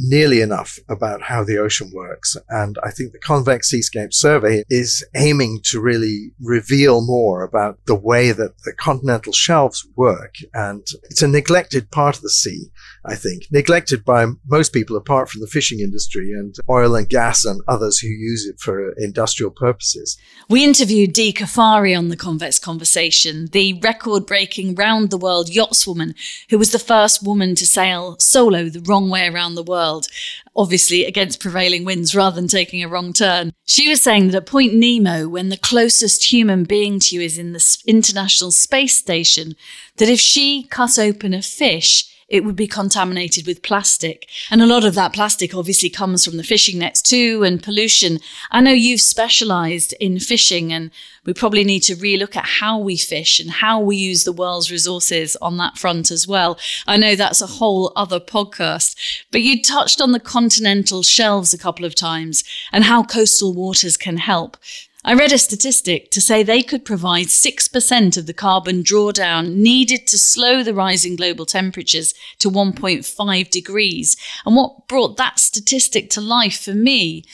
nearly 0.00 0.40
enough 0.40 0.78
about 0.88 1.22
how 1.22 1.44
the 1.44 1.58
ocean 1.58 1.90
works. 1.94 2.36
And 2.48 2.78
I 2.82 2.90
think 2.90 3.12
the 3.12 3.18
Convex 3.18 3.68
Seascape 3.68 4.12
Survey 4.12 4.64
is 4.68 5.04
aiming 5.14 5.60
to 5.64 5.80
really 5.80 6.32
reveal 6.40 7.04
more 7.04 7.42
about 7.42 7.78
the 7.86 7.94
way 7.94 8.32
that 8.32 8.62
the 8.64 8.72
continental 8.72 9.32
shelves 9.32 9.86
work. 9.96 10.36
And 10.54 10.86
it's 11.04 11.22
a 11.22 11.28
neglected 11.28 11.90
part 11.90 12.16
of 12.16 12.22
the 12.22 12.30
sea. 12.30 12.70
I 13.04 13.14
think, 13.14 13.46
neglected 13.50 14.04
by 14.04 14.26
most 14.46 14.74
people 14.74 14.94
apart 14.94 15.30
from 15.30 15.40
the 15.40 15.46
fishing 15.46 15.80
industry 15.80 16.32
and 16.32 16.54
oil 16.68 16.94
and 16.94 17.08
gas 17.08 17.46
and 17.46 17.62
others 17.66 17.98
who 17.98 18.08
use 18.08 18.46
it 18.46 18.60
for 18.60 18.92
industrial 18.98 19.50
purposes. 19.50 20.18
We 20.50 20.64
interviewed 20.64 21.14
Dee 21.14 21.32
Caffari 21.32 21.96
on 21.96 22.08
the 22.08 22.16
Convex 22.16 22.58
Conversation, 22.58 23.46
the 23.52 23.80
record 23.80 24.26
breaking 24.26 24.74
round 24.74 25.08
the 25.08 25.16
world 25.16 25.48
yachtswoman 25.48 26.14
who 26.50 26.58
was 26.58 26.72
the 26.72 26.78
first 26.78 27.22
woman 27.22 27.54
to 27.54 27.66
sail 27.66 28.16
solo 28.18 28.68
the 28.68 28.80
wrong 28.80 29.08
way 29.08 29.28
around 29.28 29.54
the 29.54 29.62
world, 29.90 30.08
obviously 30.56 31.04
against 31.04 31.40
prevailing 31.40 31.84
winds 31.84 32.14
rather 32.14 32.36
than 32.36 32.48
taking 32.48 32.82
a 32.82 32.88
wrong 32.88 33.12
turn. 33.12 33.52
She 33.64 33.88
was 33.88 34.00
saying 34.00 34.28
that 34.28 34.36
at 34.36 34.46
Point 34.46 34.74
Nemo, 34.74 35.28
when 35.28 35.48
the 35.48 35.56
closest 35.56 36.32
human 36.32 36.64
being 36.64 37.00
to 37.00 37.14
you 37.14 37.20
is 37.20 37.38
in 37.38 37.52
the 37.52 37.78
International 37.86 38.50
Space 38.50 38.96
Station, 38.96 39.54
that 39.96 40.08
if 40.08 40.20
she 40.20 40.64
cut 40.64 40.98
open 40.98 41.34
a 41.34 41.42
fish, 41.42 42.09
it 42.30 42.44
would 42.44 42.56
be 42.56 42.68
contaminated 42.68 43.46
with 43.46 43.62
plastic. 43.62 44.28
And 44.50 44.62
a 44.62 44.66
lot 44.66 44.84
of 44.84 44.94
that 44.94 45.12
plastic 45.12 45.52
obviously 45.52 45.90
comes 45.90 46.24
from 46.24 46.36
the 46.36 46.44
fishing 46.44 46.78
nets 46.78 47.02
too 47.02 47.42
and 47.42 47.62
pollution. 47.62 48.20
I 48.52 48.60
know 48.60 48.70
you've 48.70 49.00
specialized 49.00 49.92
in 50.00 50.20
fishing 50.20 50.72
and 50.72 50.92
we 51.26 51.34
probably 51.34 51.64
need 51.64 51.80
to 51.80 51.96
relook 51.96 52.36
at 52.36 52.46
how 52.46 52.78
we 52.78 52.96
fish 52.96 53.40
and 53.40 53.50
how 53.50 53.80
we 53.80 53.96
use 53.96 54.24
the 54.24 54.32
world's 54.32 54.70
resources 54.70 55.36
on 55.42 55.56
that 55.58 55.76
front 55.76 56.10
as 56.10 56.26
well. 56.26 56.58
I 56.86 56.96
know 56.96 57.16
that's 57.16 57.42
a 57.42 57.46
whole 57.46 57.92
other 57.96 58.20
podcast, 58.20 58.96
but 59.32 59.42
you 59.42 59.60
touched 59.60 60.00
on 60.00 60.12
the 60.12 60.20
continental 60.20 61.02
shelves 61.02 61.52
a 61.52 61.58
couple 61.58 61.84
of 61.84 61.96
times 61.96 62.44
and 62.72 62.84
how 62.84 63.02
coastal 63.02 63.52
waters 63.52 63.96
can 63.96 64.18
help. 64.18 64.56
I 65.02 65.14
read 65.14 65.32
a 65.32 65.38
statistic 65.38 66.10
to 66.10 66.20
say 66.20 66.42
they 66.42 66.62
could 66.62 66.84
provide 66.84 67.26
6% 67.26 68.16
of 68.18 68.26
the 68.26 68.34
carbon 68.34 68.82
drawdown 68.82 69.54
needed 69.54 70.06
to 70.08 70.18
slow 70.18 70.62
the 70.62 70.74
rising 70.74 71.16
global 71.16 71.46
temperatures 71.46 72.12
to 72.38 72.50
1.5 72.50 73.50
degrees. 73.50 74.16
And 74.44 74.54
what 74.56 74.86
brought 74.88 75.16
that 75.16 75.38
statistic 75.38 76.10
to 76.10 76.20
life 76.20 76.60
for 76.62 76.74
me 76.74 77.24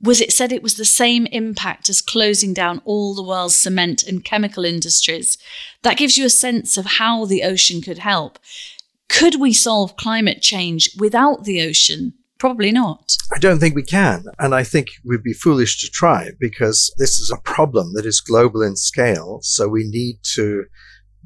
was 0.00 0.20
it 0.20 0.32
said 0.32 0.52
it 0.52 0.62
was 0.62 0.76
the 0.76 0.84
same 0.84 1.26
impact 1.26 1.88
as 1.88 2.00
closing 2.00 2.54
down 2.54 2.80
all 2.84 3.12
the 3.14 3.24
world's 3.24 3.56
cement 3.56 4.04
and 4.04 4.24
chemical 4.24 4.64
industries. 4.64 5.36
That 5.82 5.96
gives 5.96 6.16
you 6.16 6.26
a 6.26 6.30
sense 6.30 6.78
of 6.78 6.86
how 6.86 7.24
the 7.24 7.42
ocean 7.42 7.80
could 7.80 7.98
help. 7.98 8.38
Could 9.08 9.40
we 9.40 9.52
solve 9.52 9.96
climate 9.96 10.42
change 10.42 10.90
without 10.96 11.42
the 11.42 11.62
ocean? 11.62 12.12
Probably 12.38 12.70
not. 12.70 13.16
I 13.34 13.38
don't 13.38 13.58
think 13.58 13.74
we 13.74 13.82
can. 13.82 14.24
And 14.38 14.54
I 14.54 14.62
think 14.62 14.88
we'd 15.04 15.22
be 15.22 15.32
foolish 15.32 15.80
to 15.80 15.90
try 15.90 16.30
because 16.38 16.94
this 16.98 17.18
is 17.18 17.30
a 17.30 17.40
problem 17.40 17.94
that 17.94 18.04
is 18.04 18.20
global 18.20 18.62
in 18.62 18.76
scale. 18.76 19.38
So 19.42 19.68
we 19.68 19.84
need 19.88 20.18
to 20.34 20.64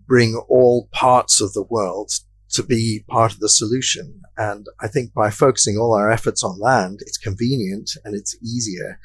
bring 0.07 0.41
all 0.49 0.89
parts 0.93 1.41
of 1.41 1.53
the 1.53 1.65
world 1.65 2.11
to 2.51 2.63
be 2.63 3.05
part 3.09 3.33
of 3.33 3.41
the 3.41 3.49
solution. 3.49 4.23
And 4.37 4.67
I 4.81 4.89
think 4.89 5.13
by 5.13 5.31
focusing 5.31 5.77
all 5.77 5.95
our 5.95 6.11
efforts 6.11 6.43
on 6.43 6.59
land, 6.59 7.01
it's 7.03 7.19
convenient 7.19 7.91
and 8.05 8.15
it's 8.15 8.37
easier 8.43 8.99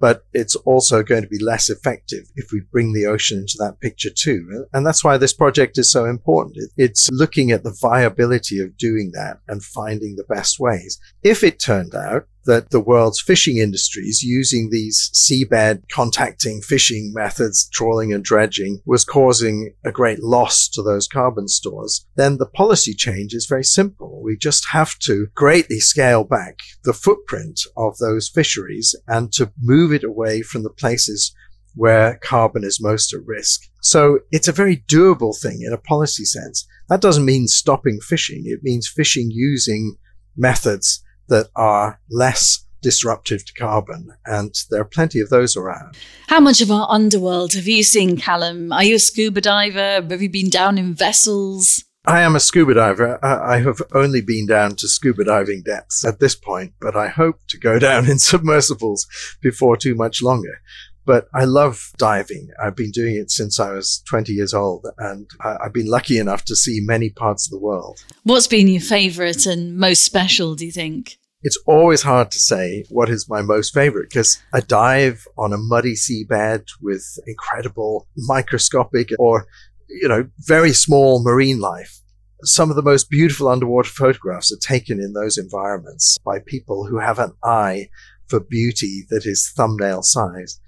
but 0.00 0.24
it's 0.32 0.56
also 0.56 1.02
going 1.02 1.22
to 1.22 1.28
be 1.28 1.42
less 1.42 1.68
effective 1.68 2.24
if 2.36 2.50
we 2.52 2.62
bring 2.72 2.92
the 2.92 3.06
ocean 3.06 3.38
into 3.38 3.56
that 3.58 3.78
picture 3.80 4.10
too. 4.10 4.66
And 4.72 4.86
that's 4.86 5.04
why 5.04 5.18
this 5.18 5.34
project 5.34 5.78
is 5.78 5.92
so 5.92 6.06
important. 6.06 6.56
It's 6.76 7.08
looking 7.12 7.50
at 7.52 7.62
the 7.62 7.76
viability 7.80 8.60
of 8.60 8.76
doing 8.76 9.12
that 9.12 9.40
and 9.46 9.62
finding 9.62 10.16
the 10.16 10.24
best 10.24 10.58
ways. 10.58 10.98
If 11.22 11.44
it 11.44 11.60
turned 11.60 11.94
out 11.94 12.26
that 12.50 12.70
the 12.70 12.80
world's 12.80 13.20
fishing 13.20 13.58
industries 13.58 14.24
using 14.24 14.70
these 14.70 15.08
seabed 15.14 15.82
contacting 15.88 16.60
fishing 16.60 17.12
methods, 17.14 17.68
trawling 17.72 18.12
and 18.12 18.24
dredging, 18.24 18.80
was 18.84 19.04
causing 19.04 19.72
a 19.84 19.92
great 19.92 20.20
loss 20.20 20.68
to 20.68 20.82
those 20.82 21.06
carbon 21.06 21.46
stores, 21.46 22.04
then 22.16 22.38
the 22.38 22.46
policy 22.46 22.92
change 22.92 23.34
is 23.34 23.46
very 23.46 23.62
simple. 23.62 24.20
We 24.20 24.36
just 24.36 24.66
have 24.72 24.98
to 25.02 25.28
greatly 25.36 25.78
scale 25.78 26.24
back 26.24 26.58
the 26.82 26.92
footprint 26.92 27.60
of 27.76 27.96
those 27.98 28.28
fisheries 28.28 28.96
and 29.06 29.32
to 29.34 29.52
move 29.62 29.92
it 29.92 30.02
away 30.02 30.42
from 30.42 30.64
the 30.64 30.70
places 30.70 31.32
where 31.76 32.18
carbon 32.20 32.64
is 32.64 32.82
most 32.82 33.14
at 33.14 33.24
risk. 33.24 33.60
So 33.80 34.18
it's 34.32 34.48
a 34.48 34.52
very 34.52 34.78
doable 34.88 35.40
thing 35.40 35.62
in 35.62 35.72
a 35.72 35.78
policy 35.78 36.24
sense. 36.24 36.66
That 36.88 37.00
doesn't 37.00 37.24
mean 37.24 37.46
stopping 37.46 38.00
fishing. 38.00 38.42
It 38.44 38.64
means 38.64 38.88
fishing 38.88 39.30
using 39.30 39.94
methods 40.36 41.00
that 41.30 41.48
are 41.56 42.00
less 42.10 42.66
disruptive 42.82 43.44
to 43.46 43.52
carbon. 43.54 44.10
And 44.26 44.54
there 44.70 44.80
are 44.80 44.84
plenty 44.84 45.20
of 45.20 45.30
those 45.30 45.56
around. 45.56 45.96
How 46.28 46.40
much 46.40 46.60
of 46.60 46.70
our 46.70 46.86
underworld 46.90 47.54
have 47.54 47.66
you 47.66 47.82
seen, 47.82 48.16
Callum? 48.16 48.72
Are 48.72 48.84
you 48.84 48.96
a 48.96 48.98
scuba 48.98 49.40
diver? 49.40 50.06
Have 50.08 50.22
you 50.22 50.30
been 50.30 50.50
down 50.50 50.78
in 50.78 50.94
vessels? 50.94 51.84
I 52.06 52.22
am 52.22 52.34
a 52.34 52.40
scuba 52.40 52.74
diver. 52.74 53.22
I 53.24 53.58
have 53.58 53.82
only 53.94 54.22
been 54.22 54.46
down 54.46 54.76
to 54.76 54.88
scuba 54.88 55.24
diving 55.24 55.62
depths 55.62 56.04
at 56.04 56.18
this 56.18 56.34
point, 56.34 56.72
but 56.80 56.96
I 56.96 57.08
hope 57.08 57.40
to 57.48 57.58
go 57.58 57.78
down 57.88 58.08
in 58.08 58.18
submersibles 58.18 59.06
before 59.42 59.76
too 59.76 59.94
much 59.94 60.22
longer. 60.22 60.60
But 61.04 61.28
I 61.34 61.44
love 61.44 61.92
diving. 61.98 62.48
I've 62.62 62.76
been 62.76 62.90
doing 62.90 63.16
it 63.16 63.30
since 63.30 63.58
I 63.58 63.72
was 63.72 64.02
20 64.08 64.32
years 64.32 64.54
old, 64.54 64.86
and 64.98 65.28
I've 65.40 65.72
been 65.72 65.88
lucky 65.88 66.18
enough 66.18 66.44
to 66.44 66.56
see 66.56 66.80
many 66.82 67.10
parts 67.10 67.46
of 67.46 67.50
the 67.50 67.58
world. 67.58 68.04
What's 68.22 68.46
been 68.46 68.68
your 68.68 68.82
favorite 68.82 69.46
and 69.46 69.76
most 69.76 70.04
special, 70.04 70.54
do 70.54 70.64
you 70.64 70.72
think? 70.72 71.18
It's 71.42 71.58
always 71.66 72.02
hard 72.02 72.30
to 72.30 72.38
say 72.38 72.84
what 72.90 73.08
is 73.08 73.28
my 73.28 73.40
most 73.40 73.72
favorite 73.72 74.10
because 74.10 74.42
a 74.52 74.60
dive 74.60 75.26
on 75.38 75.52
a 75.52 75.58
muddy 75.58 75.94
seabed 75.94 76.66
with 76.82 77.18
incredible 77.26 78.06
microscopic 78.16 79.08
or, 79.18 79.46
you 79.88 80.08
know, 80.08 80.28
very 80.38 80.72
small 80.72 81.22
marine 81.22 81.58
life. 81.58 82.00
Some 82.42 82.70
of 82.70 82.76
the 82.76 82.82
most 82.82 83.10
beautiful 83.10 83.48
underwater 83.48 83.90
photographs 83.90 84.52
are 84.52 84.58
taken 84.58 84.98
in 84.98 85.12
those 85.12 85.38
environments 85.38 86.18
by 86.24 86.40
people 86.40 86.86
who 86.86 86.98
have 86.98 87.18
an 87.18 87.32
eye 87.42 87.88
for 88.28 88.40
beauty 88.40 89.06
that 89.10 89.26
is 89.26 89.52
thumbnail 89.56 90.02
size. 90.02 90.60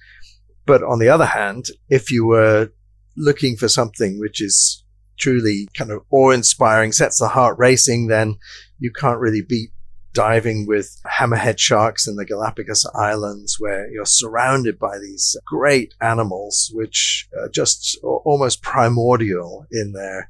But 0.66 0.82
on 0.82 0.98
the 0.98 1.08
other 1.08 1.26
hand, 1.26 1.66
if 1.88 2.10
you 2.10 2.26
were 2.26 2.70
looking 3.16 3.56
for 3.56 3.68
something 3.68 4.18
which 4.18 4.40
is 4.40 4.84
truly 5.18 5.68
kind 5.76 5.90
of 5.90 6.02
awe 6.10 6.30
inspiring, 6.30 6.92
sets 6.92 7.18
the 7.18 7.28
heart 7.28 7.58
racing, 7.58 8.08
then 8.08 8.36
you 8.78 8.90
can't 8.90 9.20
really 9.20 9.42
beat 9.42 9.70
diving 10.12 10.66
with 10.66 11.00
hammerhead 11.18 11.58
sharks 11.58 12.06
in 12.06 12.16
the 12.16 12.24
Galapagos 12.24 12.84
Islands, 12.94 13.56
where 13.58 13.90
you're 13.90 14.04
surrounded 14.04 14.78
by 14.78 14.98
these 14.98 15.36
great 15.46 15.94
animals, 16.00 16.70
which 16.74 17.28
are 17.40 17.48
just 17.48 17.98
almost 18.02 18.62
primordial 18.62 19.66
in 19.70 19.92
their 19.92 20.28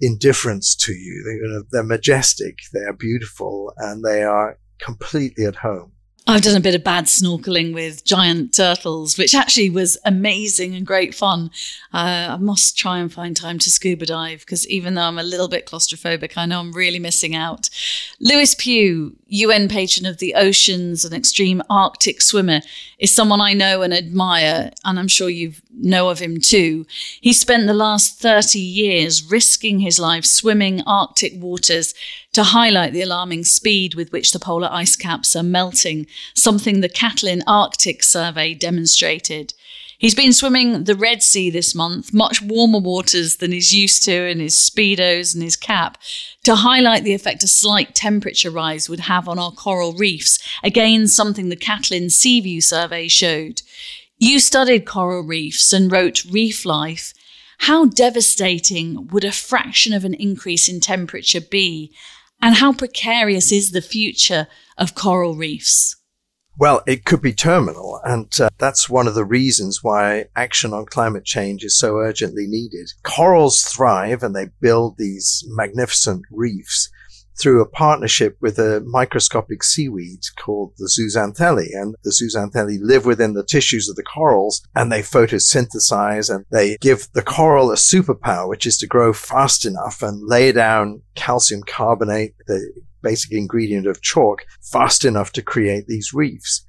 indifference 0.00 0.74
to 0.76 0.92
you. 0.92 1.64
They're, 1.70 1.82
majestic, 1.82 2.58
they 2.72 2.80
are 2.80 2.92
beautiful, 2.92 3.72
and 3.76 4.04
they 4.04 4.22
are 4.22 4.58
completely 4.80 5.44
at 5.46 5.56
home. 5.56 5.92
I've 6.24 6.42
done 6.42 6.56
a 6.56 6.60
bit 6.60 6.76
of 6.76 6.84
bad 6.84 7.06
snorkeling 7.06 7.74
with 7.74 8.04
giant 8.04 8.54
turtles, 8.54 9.18
which 9.18 9.34
actually 9.34 9.70
was 9.70 9.98
amazing 10.04 10.72
and 10.74 10.86
great 10.86 11.16
fun. 11.16 11.50
Uh, 11.92 12.28
I 12.30 12.36
must 12.36 12.78
try 12.78 12.98
and 12.98 13.12
find 13.12 13.36
time 13.36 13.58
to 13.58 13.70
scuba 13.70 14.06
dive 14.06 14.40
because 14.40 14.66
even 14.68 14.94
though 14.94 15.02
I'm 15.02 15.18
a 15.18 15.24
little 15.24 15.48
bit 15.48 15.66
claustrophobic, 15.66 16.34
I 16.36 16.46
know 16.46 16.60
I'm 16.60 16.72
really 16.72 17.00
missing 17.00 17.34
out. 17.34 17.68
Lewis 18.20 18.54
Pugh, 18.54 19.16
UN 19.26 19.68
patron 19.68 20.06
of 20.06 20.18
the 20.18 20.34
oceans 20.34 21.04
and 21.04 21.12
extreme 21.12 21.60
Arctic 21.68 22.22
swimmer, 22.22 22.60
is 23.00 23.12
someone 23.12 23.40
I 23.40 23.52
know 23.52 23.82
and 23.82 23.92
admire, 23.92 24.70
and 24.84 25.00
I'm 25.00 25.08
sure 25.08 25.28
you 25.28 25.54
know 25.74 26.08
of 26.10 26.18
him 26.18 26.40
too. 26.40 26.86
He 27.20 27.32
spent 27.32 27.66
the 27.66 27.74
last 27.74 28.18
30 28.18 28.58
years 28.58 29.30
risking 29.30 29.80
his 29.80 29.98
life 29.98 30.24
swimming 30.24 30.82
Arctic 30.86 31.34
waters 31.36 31.94
to 32.32 32.42
highlight 32.42 32.92
the 32.92 33.02
alarming 33.02 33.44
speed 33.44 33.94
with 33.94 34.12
which 34.12 34.32
the 34.32 34.38
polar 34.38 34.68
ice 34.70 34.96
caps 34.96 35.36
are 35.36 35.42
melting, 35.42 36.06
something 36.34 36.80
the 36.80 36.88
Catlin 36.88 37.42
Arctic 37.46 38.02
survey 38.02 38.54
demonstrated. 38.54 39.54
He's 40.02 40.16
been 40.16 40.32
swimming 40.32 40.82
the 40.82 40.96
Red 40.96 41.22
Sea 41.22 41.48
this 41.48 41.76
month, 41.76 42.12
much 42.12 42.42
warmer 42.42 42.80
waters 42.80 43.36
than 43.36 43.52
he's 43.52 43.72
used 43.72 44.02
to 44.02 44.26
in 44.26 44.40
his 44.40 44.56
Speedos 44.56 45.32
and 45.32 45.44
his 45.44 45.56
cap, 45.56 45.96
to 46.42 46.56
highlight 46.56 47.04
the 47.04 47.14
effect 47.14 47.44
a 47.44 47.46
slight 47.46 47.94
temperature 47.94 48.50
rise 48.50 48.88
would 48.88 48.98
have 48.98 49.28
on 49.28 49.38
our 49.38 49.52
coral 49.52 49.92
reefs. 49.92 50.40
Again, 50.64 51.06
something 51.06 51.50
the 51.50 51.56
Catlin 51.56 52.10
Seaview 52.10 52.60
survey 52.60 53.06
showed. 53.06 53.62
You 54.24 54.38
studied 54.38 54.86
coral 54.86 55.24
reefs 55.24 55.72
and 55.72 55.90
wrote 55.90 56.24
Reef 56.26 56.64
Life. 56.64 57.12
How 57.58 57.86
devastating 57.86 59.08
would 59.08 59.24
a 59.24 59.32
fraction 59.32 59.92
of 59.92 60.04
an 60.04 60.14
increase 60.14 60.68
in 60.68 60.78
temperature 60.78 61.40
be? 61.40 61.92
And 62.40 62.54
how 62.54 62.72
precarious 62.72 63.50
is 63.50 63.72
the 63.72 63.82
future 63.82 64.46
of 64.78 64.94
coral 64.94 65.34
reefs? 65.34 65.96
Well, 66.56 66.84
it 66.86 67.04
could 67.04 67.20
be 67.20 67.32
terminal, 67.32 68.00
and 68.04 68.32
uh, 68.40 68.50
that's 68.58 68.88
one 68.88 69.08
of 69.08 69.16
the 69.16 69.24
reasons 69.24 69.82
why 69.82 70.26
action 70.36 70.72
on 70.72 70.86
climate 70.86 71.24
change 71.24 71.64
is 71.64 71.76
so 71.76 71.96
urgently 71.96 72.46
needed. 72.46 72.92
Corals 73.02 73.62
thrive 73.62 74.22
and 74.22 74.36
they 74.36 74.50
build 74.60 74.98
these 74.98 75.42
magnificent 75.48 76.26
reefs 76.30 76.88
through 77.42 77.60
a 77.60 77.68
partnership 77.68 78.36
with 78.40 78.58
a 78.58 78.80
microscopic 78.86 79.64
seaweed 79.64 80.20
called 80.38 80.72
the 80.78 80.86
zooxanthellae. 80.86 81.70
And 81.72 81.96
the 82.04 82.10
zooxanthellae 82.10 82.78
live 82.80 83.04
within 83.04 83.34
the 83.34 83.44
tissues 83.44 83.88
of 83.88 83.96
the 83.96 84.02
corals 84.02 84.62
and 84.74 84.92
they 84.92 85.00
photosynthesize 85.00 86.32
and 86.32 86.44
they 86.50 86.76
give 86.80 87.08
the 87.14 87.22
coral 87.22 87.72
a 87.72 87.74
superpower, 87.74 88.48
which 88.48 88.66
is 88.66 88.78
to 88.78 88.86
grow 88.86 89.12
fast 89.12 89.66
enough 89.66 90.02
and 90.02 90.28
lay 90.28 90.52
down 90.52 91.02
calcium 91.16 91.62
carbonate, 91.64 92.34
the 92.46 92.72
basic 93.02 93.32
ingredient 93.32 93.86
of 93.86 94.00
chalk, 94.00 94.44
fast 94.62 95.04
enough 95.04 95.32
to 95.32 95.42
create 95.42 95.86
these 95.88 96.14
reefs. 96.14 96.64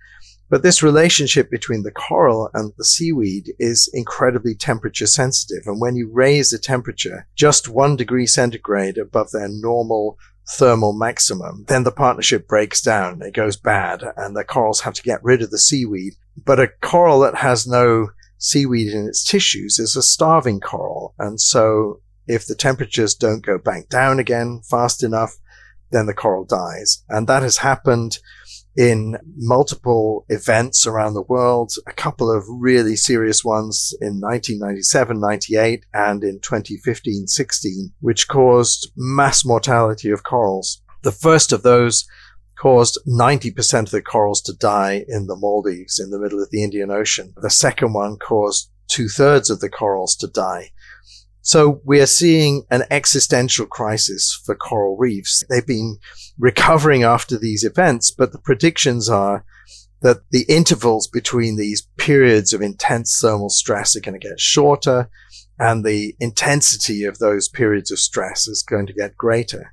But 0.49 0.61
this 0.61 0.83
relationship 0.83 1.49
between 1.49 1.81
the 1.81 1.91
coral 1.91 2.49
and 2.53 2.73
the 2.77 2.83
seaweed 2.83 3.53
is 3.57 3.89
incredibly 3.91 4.53
temperature 4.53 5.07
sensitive. 5.07 5.63
And 5.65 5.81
when 5.81 5.95
you 5.95 6.11
raise 6.11 6.51
the 6.51 6.59
temperature 6.59 7.27
just 7.35 7.67
one 7.67 7.95
degree 7.95 8.27
centigrade 8.27 8.99
above 8.99 9.31
their 9.31 9.47
normal 9.49 10.17
thermal 10.57 10.93
maximum, 10.93 11.65
then 11.67 11.83
the 11.83 11.91
partnership 11.91 12.47
breaks 12.47 12.81
down. 12.81 13.21
It 13.21 13.33
goes 13.33 13.57
bad 13.57 14.03
and 14.17 14.35
the 14.35 14.43
corals 14.43 14.81
have 14.81 14.93
to 14.95 15.03
get 15.03 15.23
rid 15.23 15.41
of 15.41 15.51
the 15.51 15.57
seaweed. 15.57 16.13
But 16.43 16.59
a 16.59 16.69
coral 16.81 17.19
that 17.21 17.35
has 17.35 17.67
no 17.67 18.09
seaweed 18.37 18.91
in 18.93 19.07
its 19.07 19.23
tissues 19.23 19.79
is 19.79 19.95
a 19.95 20.01
starving 20.01 20.59
coral. 20.59 21.13
And 21.17 21.39
so 21.39 22.01
if 22.27 22.45
the 22.45 22.55
temperatures 22.55 23.15
don't 23.15 23.45
go 23.45 23.57
back 23.57 23.89
down 23.89 24.19
again 24.19 24.61
fast 24.69 25.03
enough, 25.03 25.37
then 25.91 26.07
the 26.07 26.13
coral 26.13 26.43
dies. 26.43 27.03
And 27.07 27.27
that 27.27 27.43
has 27.43 27.57
happened 27.57 28.19
in 28.75 29.17
multiple 29.35 30.25
events 30.29 30.87
around 30.87 31.13
the 31.13 31.21
world, 31.21 31.73
a 31.87 31.93
couple 31.93 32.31
of 32.31 32.43
really 32.47 32.95
serious 32.95 33.43
ones 33.43 33.93
in 34.01 34.19
1997, 34.19 35.19
98, 35.19 35.85
and 35.93 36.23
in 36.23 36.39
2015, 36.39 37.27
16, 37.27 37.93
which 37.99 38.27
caused 38.27 38.91
mass 38.95 39.45
mortality 39.45 40.09
of 40.09 40.23
corals. 40.23 40.81
The 41.03 41.11
first 41.11 41.51
of 41.51 41.63
those 41.63 42.05
caused 42.57 42.99
90% 43.07 43.81
of 43.81 43.91
the 43.91 44.01
corals 44.01 44.41
to 44.43 44.53
die 44.53 45.05
in 45.07 45.27
the 45.27 45.35
Maldives 45.35 45.99
in 45.99 46.09
the 46.09 46.19
middle 46.19 46.41
of 46.41 46.49
the 46.49 46.63
Indian 46.63 46.91
Ocean. 46.91 47.33
The 47.37 47.49
second 47.49 47.93
one 47.93 48.17
caused 48.17 48.71
two 48.87 49.07
thirds 49.07 49.49
of 49.49 49.59
the 49.59 49.69
corals 49.69 50.15
to 50.17 50.27
die. 50.27 50.71
So 51.43 51.81
we 51.83 51.99
are 51.99 52.05
seeing 52.05 52.63
an 52.71 52.83
existential 52.89 53.65
crisis 53.65 54.41
for 54.45 54.55
coral 54.55 54.95
reefs. 54.97 55.43
They've 55.49 55.67
been 55.67 55.97
recovering 56.39 57.03
after 57.03 57.37
these 57.37 57.65
events, 57.65 58.11
but 58.11 58.31
the 58.31 58.39
predictions 58.39 59.09
are 59.09 59.43
that 60.01 60.21
the 60.31 60.45
intervals 60.47 61.07
between 61.07 61.57
these 61.57 61.85
periods 61.97 62.53
of 62.53 62.61
intense 62.61 63.19
thermal 63.21 63.49
stress 63.49 63.93
are 63.95 63.99
going 63.99 64.19
to 64.19 64.27
get 64.27 64.39
shorter 64.39 65.09
and 65.59 65.83
the 65.83 66.15
intensity 66.19 67.03
of 67.03 67.19
those 67.19 67.49
periods 67.49 67.91
of 67.91 67.99
stress 67.99 68.47
is 68.47 68.63
going 68.63 68.87
to 68.87 68.93
get 68.93 69.17
greater. 69.17 69.72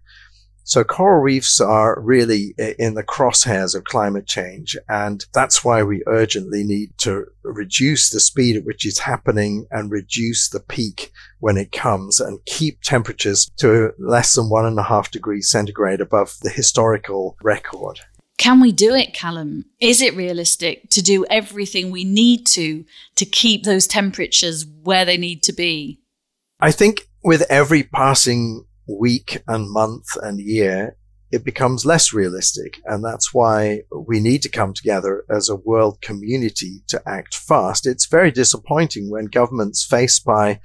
So 0.71 0.85
coral 0.85 1.21
reefs 1.21 1.61
are 1.61 2.01
really 2.01 2.55
in 2.79 2.95
the 2.95 3.03
crosshairs 3.03 3.75
of 3.75 3.83
climate 3.83 4.29
change. 4.29 4.77
And 4.89 5.27
that's 5.35 5.65
why 5.65 5.83
we 5.83 6.05
urgently 6.07 6.63
need 6.63 6.97
to 6.99 7.27
reduce 7.43 8.11
the 8.11 8.21
speed 8.21 8.57
at 8.57 8.65
which 8.65 8.87
it's 8.87 9.01
happening 9.01 9.67
and 9.73 9.91
reduce 9.91 10.49
the 10.49 10.61
peak 10.61 11.11
when 11.41 11.57
it 11.57 11.73
comes 11.73 12.21
and 12.21 12.39
keep 12.47 12.83
temperatures 12.83 13.51
to 13.57 13.91
less 13.99 14.35
than 14.35 14.49
one 14.49 14.65
and 14.65 14.79
a 14.79 14.85
half 14.85 15.11
degrees 15.11 15.51
centigrade 15.51 16.01
above 16.01 16.37
the 16.43 16.51
historical 16.51 17.37
record. 17.43 17.99
Can 18.39 18.61
we 18.61 18.71
do 18.71 18.95
it, 18.95 19.13
Callum? 19.13 19.65
Is 19.81 20.01
it 20.01 20.15
realistic 20.15 20.89
to 20.91 21.03
do 21.03 21.27
everything 21.29 21.91
we 21.91 22.05
need 22.05 22.47
to 22.47 22.85
to 23.17 23.25
keep 23.25 23.65
those 23.65 23.89
temperatures 23.89 24.65
where 24.85 25.05
they 25.05 25.17
need 25.17 25.43
to 25.43 25.53
be? 25.53 26.01
I 26.61 26.71
think 26.71 27.09
with 27.25 27.43
every 27.51 27.83
passing 27.83 28.67
week 28.99 29.43
and 29.47 29.71
month 29.71 30.07
and 30.23 30.41
year, 30.41 30.97
it 31.31 31.45
becomes 31.45 31.87
less 31.87 32.13
realistic. 32.13 32.81
And 32.87 33.05
that's 33.05 33.33
why 33.33 33.83
we 33.95 34.21
need 34.21 34.43
to 34.43 34.49
come 34.49 34.75
together 34.75 35.25
as 35.31 35.49
a 35.49 35.57
world 35.57 36.01
community 36.01 36.83
to 36.89 37.01
act 37.07 37.35
fast. 37.35 37.87
It's 37.87 38.07
very 38.07 38.31
disappointing 38.31 39.11
when 39.11 39.27
governments 39.27 39.85
faced 39.85 40.25
by 40.25 40.61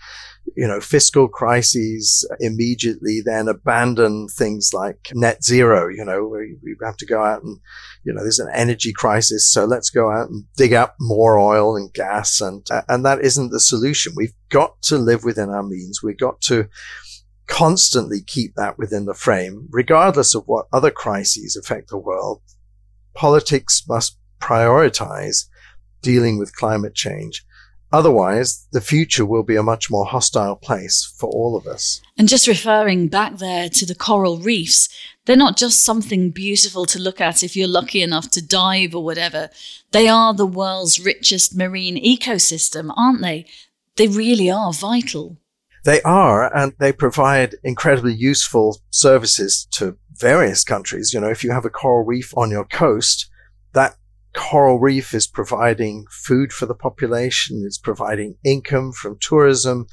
you 0.56 0.68
know, 0.68 0.80
fiscal 0.80 1.28
crises 1.28 2.28
immediately 2.40 3.22
then 3.24 3.48
abandon 3.48 4.28
things 4.28 4.72
like 4.74 5.10
net 5.14 5.44
zero. 5.44 5.88
You 5.90 6.06
know, 6.06 6.28
we, 6.28 6.58
we, 6.64 6.76
have 6.84 6.98
to 6.98 7.06
go 7.06 7.24
out 7.24 7.44
and, 7.44 7.60
you 8.04 8.14
know, 8.14 8.22
there's 8.22 8.40
an 8.40 8.52
energy 8.54 8.94
crisis. 8.94 9.52
So 9.52 9.66
let's 9.66 9.90
go 9.90 10.12
out 10.12 10.30
and 10.30 10.46
dig 10.56 10.74
up 10.74 10.96
more 11.00 11.40
oil 11.40 11.76
and 11.76 11.92
gas. 11.94 12.42
And, 12.42 12.66
and 12.88 13.04
that 13.06 13.22
isn't 13.22 13.52
the 13.52 13.60
solution. 13.60 14.14
We've 14.16 14.36
got 14.50 14.82
to 14.84 14.98
live 14.98 15.24
within 15.24 15.50
our 15.50 15.64
means. 15.64 16.02
We've 16.04 16.18
got 16.18 16.42
to 16.42 16.68
constantly 17.48 18.22
keep 18.22 18.56
that 18.56 18.78
within 18.78 19.06
the 19.06 19.14
frame, 19.14 19.68
regardless 19.72 20.36
of 20.36 20.44
what 20.48 20.68
other 20.74 20.92
crises 20.92 21.56
affect 21.56 21.90
the 21.90 21.98
world. 21.98 22.42
Politics 23.14 23.84
must 23.88 24.18
prioritize 24.40 25.46
dealing 26.02 26.38
with 26.38 26.56
climate 26.56 26.94
change. 26.94 27.46
Otherwise, 27.92 28.68
the 28.72 28.82
future 28.82 29.26
will 29.26 29.44
be 29.44 29.56
a 29.56 29.64
much 29.64 29.90
more 29.90 30.06
hostile 30.06 30.56
place 30.56 31.14
for 31.18 31.30
all 31.30 31.56
of 31.56 31.66
us. 31.66 32.02
And 32.18 32.28
just 32.28 32.48
referring 32.48 33.08
back 33.08 33.38
there 33.38 33.70
to 33.70 33.86
the 33.86 33.96
coral 33.96 34.38
reefs, 34.38 34.90
they're 35.26 35.36
not 35.36 35.58
just 35.58 35.84
something 35.84 36.32
beautiful 36.32 36.86
to 36.88 37.00
look 37.00 37.22
at 37.22 37.42
if 37.42 37.56
you're 37.56 37.68
lucky 37.68 38.02
enough 38.02 38.30
to 38.32 38.46
dive 38.46 38.94
or 38.94 39.04
whatever. 39.04 39.50
They 39.92 40.08
are 40.08 40.34
the 40.34 40.46
world's 40.46 41.00
richest 41.00 41.56
marine 41.56 41.96
ecosystem, 41.96 42.94
aren't 42.98 43.22
they? 43.22 43.46
They 43.96 44.08
really 44.08 44.52
are 44.52 44.74
vital. 44.74 45.38
They 45.86 46.02
are, 46.02 46.54
and 46.56 46.74
they 46.80 46.92
provide 46.92 47.56
incredibly 47.64 48.14
useful 48.14 48.80
services 48.90 49.68
to 49.74 49.98
various 50.18 50.64
countries. 50.64 51.14
You 51.14 51.22
know, 51.22 51.30
if 51.30 51.44
you 51.44 51.52
have 51.52 51.64
a 51.64 51.70
coral 51.70 52.04
reef 52.04 52.36
on 52.36 52.50
your 52.50 52.66
coast, 52.66 53.30
that 53.74 53.96
coral 54.34 54.80
reef 54.80 55.14
is 55.14 55.28
providing 55.28 56.06
food 56.10 56.52
for 56.52 56.66
the 56.66 56.74
population, 56.74 57.64
it's 57.66 57.78
providing 57.78 58.36
income 58.44 58.94
from 58.94 59.20
tourism. 59.20 59.86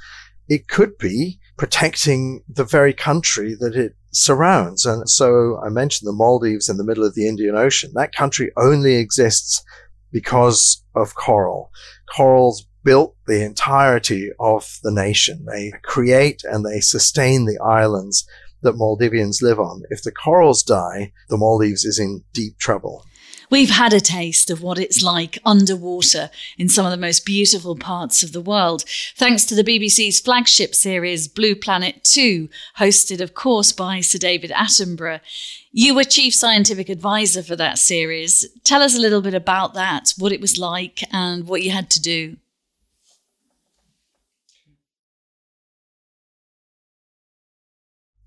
It 0.49 0.67
could 0.67 0.97
be 0.97 1.39
protecting 1.59 2.43
the 2.49 2.65
very 2.65 2.95
country 2.95 3.55
that 3.61 3.77
it 3.77 3.95
surrounds. 4.13 4.87
And 4.87 5.09
so 5.09 5.61
I 5.65 5.69
mentioned 5.69 6.09
the 6.09 6.15
Maldives 6.15 6.71
in 6.71 6.79
the 6.79 6.85
middle 6.85 7.05
of 7.05 7.15
the 7.15 7.29
Indian 7.29 7.55
Ocean. 7.55 7.93
That 7.95 8.15
country 8.15 8.51
only 8.57 8.95
exists 8.95 9.63
because 10.11 10.83
of 10.95 11.15
coral. 11.15 11.71
Corals 12.15 12.67
built 12.85 13.17
the 13.27 13.45
entirety 13.45 14.31
of 14.39 14.79
the 14.83 14.93
nation. 14.93 15.47
They 15.47 15.73
create 15.83 16.43
and 16.45 16.65
they 16.65 16.81
sustain 16.81 17.45
the 17.45 17.59
islands 17.59 18.27
that 18.63 18.77
Maldivians 18.77 19.43
live 19.43 19.59
on. 19.59 19.83
If 19.91 20.03
the 20.03 20.13
corals 20.13 20.63
die, 20.63 21.13
the 21.29 21.37
Maldives 21.37 21.85
is 21.85 21.99
in 21.99 22.25
deep 22.33 22.59
trouble. 22.59 23.05
We've 23.53 23.69
had 23.69 23.93
a 23.93 24.01
taste 24.01 24.49
of 24.49 24.63
what 24.63 24.79
it's 24.79 25.03
like 25.03 25.39
underwater 25.45 26.31
in 26.57 26.71
some 26.71 26.87
of 26.87 26.91
the 26.91 26.97
most 26.97 27.27
beautiful 27.27 27.77
parts 27.77 28.23
of 28.23 28.33
the 28.33 28.41
world, 28.41 28.83
thanks 29.15 29.45
to 29.45 29.55
the 29.55 29.63
BBC's 29.63 30.21
flagship 30.21 30.75
series 30.75 31.29
Blue 31.29 31.55
Planet 31.55 32.03
2, 32.03 32.49
hosted, 32.79 33.21
of 33.21 33.35
course, 33.35 33.71
by 33.71 34.01
Sir 34.01 34.17
David 34.17 34.53
Attenborough. 34.53 35.21
You 35.71 35.95
were 35.95 36.05
chief 36.05 36.35
scientific 36.35 36.89
advisor 36.89 37.43
for 37.43 37.55
that 37.57 37.79
series. 37.79 38.47
Tell 38.65 38.81
us 38.81 38.97
a 38.97 39.01
little 39.01 39.21
bit 39.21 39.35
about 39.35 39.75
that, 39.75 40.15
what 40.17 40.33
it 40.33 40.41
was 40.41 40.57
like, 40.57 41.01
and 41.13 41.47
what 41.47 41.61
you 41.61 41.73
had 41.73 41.91
to 41.91 42.01
do. 42.01 42.39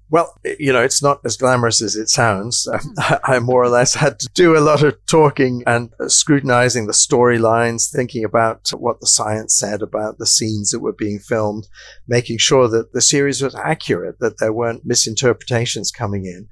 Well, 0.10 0.40
you 0.60 0.72
know, 0.72 0.84
it's 0.84 1.02
not 1.02 1.22
as 1.26 1.36
glamorous 1.36 1.82
as 1.82 1.96
it 1.96 2.10
sounds. 2.10 2.68
Hmm. 2.78 3.14
I 3.24 3.40
more 3.40 3.64
or 3.64 3.70
less 3.70 3.96
had 3.96 4.20
to 4.20 4.30
do 4.34 4.58
a 4.58 4.60
lot 4.60 4.84
of 4.84 4.98
talking 5.06 5.64
and 5.66 5.92
uh, 6.00 6.08
scrutinizing 6.08 6.88
the 6.88 6.94
storylines, 6.94 7.90
thinking 7.90 8.24
about 8.24 8.70
what 8.70 9.00
the 9.00 9.08
science 9.08 9.56
said 9.56 9.82
about 9.82 10.18
the 10.18 10.26
scenes 10.26 10.72
that 10.72 10.82
were 10.82 10.94
being 10.94 11.20
filmed, 11.20 11.68
making 12.08 12.38
sure 12.38 12.68
that 12.68 12.94
the 12.94 13.02
series 13.02 13.42
was 13.42 13.56
accurate, 13.56 14.20
that 14.20 14.40
there 14.40 14.54
weren't 14.54 14.86
misinterpretations 14.86 15.92
coming 15.92 16.26
in, 16.26 16.48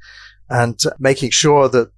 and 0.49 0.79
uh, 0.85 0.91
making 0.99 1.31
sure 1.31 1.67
that 1.69 1.91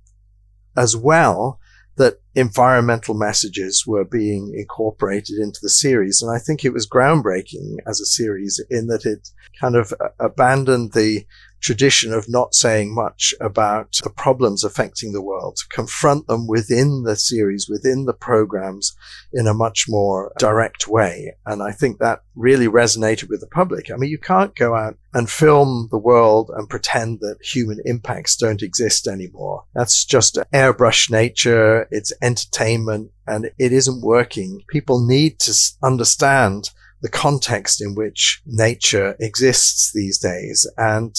as 0.76 0.98
well 0.98 1.60
that 1.98 2.20
environmental 2.36 3.16
messages 3.16 3.86
were 3.88 4.04
being 4.04 4.54
incorporated 4.56 5.38
into 5.38 5.60
the 5.62 5.70
series. 5.70 6.22
And 6.22 6.36
I 6.36 6.40
think 6.40 6.64
it 6.64 6.74
was 6.74 6.90
groundbreaking 6.90 7.78
as 7.88 8.02
a 8.02 8.06
series 8.06 8.64
in 8.70 8.88
that 8.88 9.06
it 9.06 9.30
kind 9.60 9.76
of 9.76 9.94
abandoned 10.20 10.92
the 10.92 11.26
tradition 11.66 12.14
of 12.14 12.30
not 12.30 12.54
saying 12.54 12.94
much 12.94 13.34
about 13.42 14.00
the 14.04 14.10
problems 14.12 14.64
affecting 14.64 15.14
the 15.14 15.22
world, 15.22 15.58
confront 15.70 16.28
them 16.28 16.46
within 16.46 17.02
the 17.04 17.16
series, 17.16 17.68
within 17.68 18.06
the 18.06 18.14
programs 18.14 18.96
in 19.34 19.48
a 19.48 19.54
much 19.54 19.86
more 19.90 20.32
direct 20.38 20.88
way. 20.88 21.36
And 21.44 21.64
I 21.64 21.72
think 21.72 21.98
that 21.98 22.22
really 22.36 22.68
resonated 22.68 23.30
with 23.30 23.42
the 23.42 23.48
public. 23.48 23.90
I 23.90 23.96
mean, 23.96 24.12
you 24.12 24.20
can't 24.20 24.56
go 24.56 24.76
out 24.76 24.96
and 25.16 25.28
film 25.28 25.88
the 25.90 25.98
world 25.98 26.52
and 26.56 26.70
pretend 26.70 27.20
that 27.22 27.38
human 27.42 27.80
impacts 27.84 28.36
don't 28.36 28.62
exist 28.62 29.08
anymore. 29.08 29.64
That's 29.74 30.06
just 30.06 30.38
airbrush 30.54 31.10
nature. 31.10 31.88
It's 31.90 32.14
entertainment 32.22 33.10
and 33.26 33.50
it 33.58 33.74
isn't 33.74 34.04
working. 34.04 34.62
People 34.68 35.04
need 35.04 35.40
to 35.40 35.54
understand 35.82 36.70
the 37.02 37.10
context 37.10 37.82
in 37.82 37.96
which 37.96 38.42
nature 38.46 39.16
exists 39.20 39.92
these 39.94 40.20
days. 40.20 40.70
And 40.78 41.16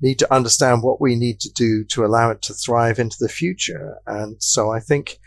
need 0.00 0.18
to 0.20 0.32
understand 0.32 0.82
what 0.82 1.00
we 1.00 1.16
need 1.16 1.40
to 1.40 1.50
do 1.54 1.84
to 1.84 2.04
allow 2.04 2.30
it 2.30 2.42
to 2.42 2.54
thrive 2.54 2.98
into 2.98 3.16
the 3.18 3.28
future. 3.28 3.96
And 4.06 4.36
so 4.42 4.70
I 4.70 4.80
think 4.80 5.18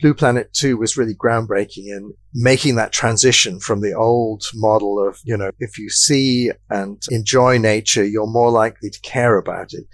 Blue 0.00 0.14
Planet 0.14 0.52
2 0.52 0.76
was 0.76 0.96
really 0.96 1.14
groundbreaking 1.14 1.86
in 1.86 2.14
making 2.34 2.74
that 2.74 2.92
transition 2.92 3.60
from 3.60 3.80
the 3.80 3.94
old 3.94 4.42
model 4.54 5.04
of, 5.04 5.18
you 5.24 5.36
know, 5.36 5.52
if 5.60 5.78
you 5.78 5.88
see 5.90 6.50
and 6.68 7.00
enjoy 7.10 7.58
nature, 7.58 8.04
you're 8.04 8.26
more 8.26 8.50
likely 8.50 8.90
to 8.90 9.00
care 9.00 9.38
about 9.38 9.72
it. 9.72 9.84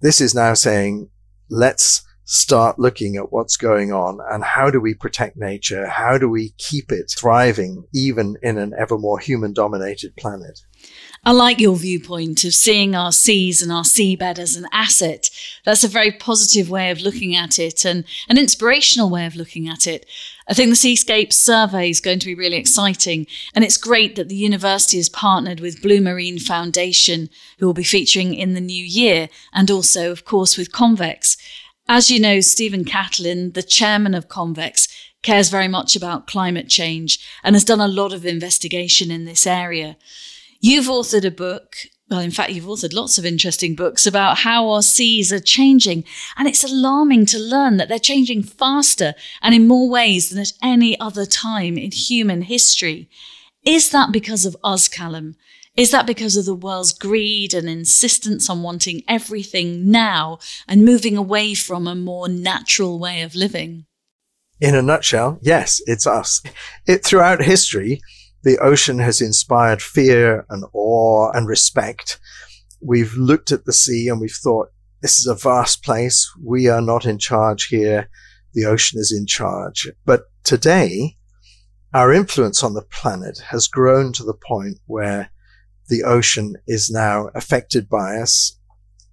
This 0.00 0.20
is 0.20 0.34
now 0.34 0.54
saying, 0.54 1.10
let's 1.50 2.02
start 2.24 2.78
looking 2.78 3.16
at 3.16 3.32
what's 3.32 3.56
going 3.56 3.92
on 3.92 4.20
and 4.30 4.44
how 4.44 4.70
do 4.70 4.80
we 4.80 4.94
protect 4.94 5.36
nature? 5.36 5.88
How 5.88 6.16
do 6.16 6.28
we 6.28 6.54
keep 6.58 6.92
it 6.92 7.12
thriving 7.18 7.82
even 7.92 8.36
in 8.40 8.56
an 8.56 8.72
ever 8.78 8.96
more 8.96 9.18
human 9.18 9.52
dominated 9.52 10.14
planet? 10.16 10.60
I 11.22 11.32
like 11.32 11.60
your 11.60 11.76
viewpoint 11.76 12.44
of 12.44 12.54
seeing 12.54 12.94
our 12.94 13.12
seas 13.12 13.60
and 13.60 13.70
our 13.70 13.82
seabed 13.82 14.38
as 14.38 14.56
an 14.56 14.66
asset. 14.72 15.28
That's 15.66 15.84
a 15.84 15.88
very 15.88 16.12
positive 16.12 16.70
way 16.70 16.90
of 16.90 17.02
looking 17.02 17.36
at 17.36 17.58
it 17.58 17.84
and 17.84 18.04
an 18.30 18.38
inspirational 18.38 19.10
way 19.10 19.26
of 19.26 19.36
looking 19.36 19.68
at 19.68 19.86
it. 19.86 20.06
I 20.48 20.54
think 20.54 20.70
the 20.70 20.76
Seascape 20.76 21.30
survey 21.30 21.90
is 21.90 22.00
going 22.00 22.20
to 22.20 22.26
be 22.26 22.34
really 22.34 22.56
exciting. 22.56 23.26
And 23.54 23.62
it's 23.62 23.76
great 23.76 24.16
that 24.16 24.30
the 24.30 24.34
university 24.34 24.96
has 24.96 25.10
partnered 25.10 25.60
with 25.60 25.82
Blue 25.82 26.00
Marine 26.00 26.38
Foundation, 26.38 27.28
who 27.58 27.66
will 27.66 27.74
be 27.74 27.84
featuring 27.84 28.32
in 28.32 28.54
the 28.54 28.60
new 28.60 28.84
year, 28.84 29.28
and 29.52 29.70
also, 29.70 30.10
of 30.10 30.24
course, 30.24 30.56
with 30.56 30.72
Convex. 30.72 31.36
As 31.86 32.10
you 32.10 32.18
know, 32.18 32.40
Stephen 32.40 32.84
Catlin, 32.84 33.52
the 33.52 33.62
chairman 33.62 34.14
of 34.14 34.28
Convex, 34.28 34.88
cares 35.22 35.50
very 35.50 35.68
much 35.68 35.94
about 35.94 36.26
climate 36.26 36.68
change 36.68 37.18
and 37.44 37.54
has 37.54 37.64
done 37.64 37.80
a 37.80 37.86
lot 37.86 38.14
of 38.14 38.24
investigation 38.24 39.10
in 39.10 39.26
this 39.26 39.46
area. 39.46 39.98
You've 40.60 40.86
authored 40.86 41.24
a 41.24 41.30
book. 41.30 41.76
Well, 42.10 42.20
in 42.20 42.30
fact, 42.30 42.50
you've 42.50 42.66
authored 42.66 42.92
lots 42.92 43.16
of 43.16 43.24
interesting 43.24 43.74
books 43.74 44.06
about 44.06 44.38
how 44.38 44.68
our 44.68 44.82
seas 44.82 45.32
are 45.32 45.40
changing. 45.40 46.04
And 46.36 46.46
it's 46.46 46.64
alarming 46.64 47.26
to 47.26 47.38
learn 47.38 47.78
that 47.78 47.88
they're 47.88 47.98
changing 47.98 48.42
faster 48.42 49.14
and 49.40 49.54
in 49.54 49.66
more 49.66 49.88
ways 49.88 50.28
than 50.28 50.38
at 50.38 50.52
any 50.62 50.98
other 51.00 51.24
time 51.24 51.78
in 51.78 51.92
human 51.92 52.42
history. 52.42 53.08
Is 53.64 53.90
that 53.90 54.12
because 54.12 54.44
of 54.44 54.56
us, 54.62 54.86
Callum? 54.86 55.36
Is 55.76 55.92
that 55.92 56.06
because 56.06 56.36
of 56.36 56.44
the 56.44 56.54
world's 56.54 56.92
greed 56.92 57.54
and 57.54 57.68
insistence 57.68 58.50
on 58.50 58.62
wanting 58.62 59.02
everything 59.08 59.90
now 59.90 60.40
and 60.68 60.84
moving 60.84 61.16
away 61.16 61.54
from 61.54 61.86
a 61.86 61.94
more 61.94 62.28
natural 62.28 62.98
way 62.98 63.22
of 63.22 63.34
living? 63.34 63.86
In 64.60 64.74
a 64.74 64.82
nutshell, 64.82 65.38
yes, 65.40 65.80
it's 65.86 66.06
us. 66.06 66.42
It, 66.86 67.02
throughout 67.02 67.42
history, 67.42 68.02
the 68.42 68.58
ocean 68.58 68.98
has 68.98 69.20
inspired 69.20 69.82
fear 69.82 70.46
and 70.48 70.64
awe 70.72 71.30
and 71.32 71.46
respect. 71.46 72.18
We've 72.80 73.14
looked 73.14 73.52
at 73.52 73.64
the 73.64 73.72
sea 73.72 74.08
and 74.08 74.20
we've 74.20 74.30
thought, 74.30 74.68
this 75.02 75.18
is 75.18 75.26
a 75.26 75.34
vast 75.34 75.82
place. 75.82 76.30
We 76.42 76.68
are 76.68 76.82
not 76.82 77.04
in 77.04 77.18
charge 77.18 77.66
here. 77.66 78.08
The 78.52 78.64
ocean 78.64 78.98
is 79.00 79.12
in 79.12 79.26
charge. 79.26 79.88
But 80.04 80.24
today, 80.44 81.16
our 81.92 82.12
influence 82.12 82.62
on 82.62 82.74
the 82.74 82.82
planet 82.82 83.38
has 83.48 83.66
grown 83.66 84.12
to 84.14 84.24
the 84.24 84.34
point 84.34 84.78
where 84.86 85.30
the 85.88 86.04
ocean 86.04 86.56
is 86.66 86.90
now 86.90 87.28
affected 87.34 87.88
by 87.88 88.16
us 88.16 88.58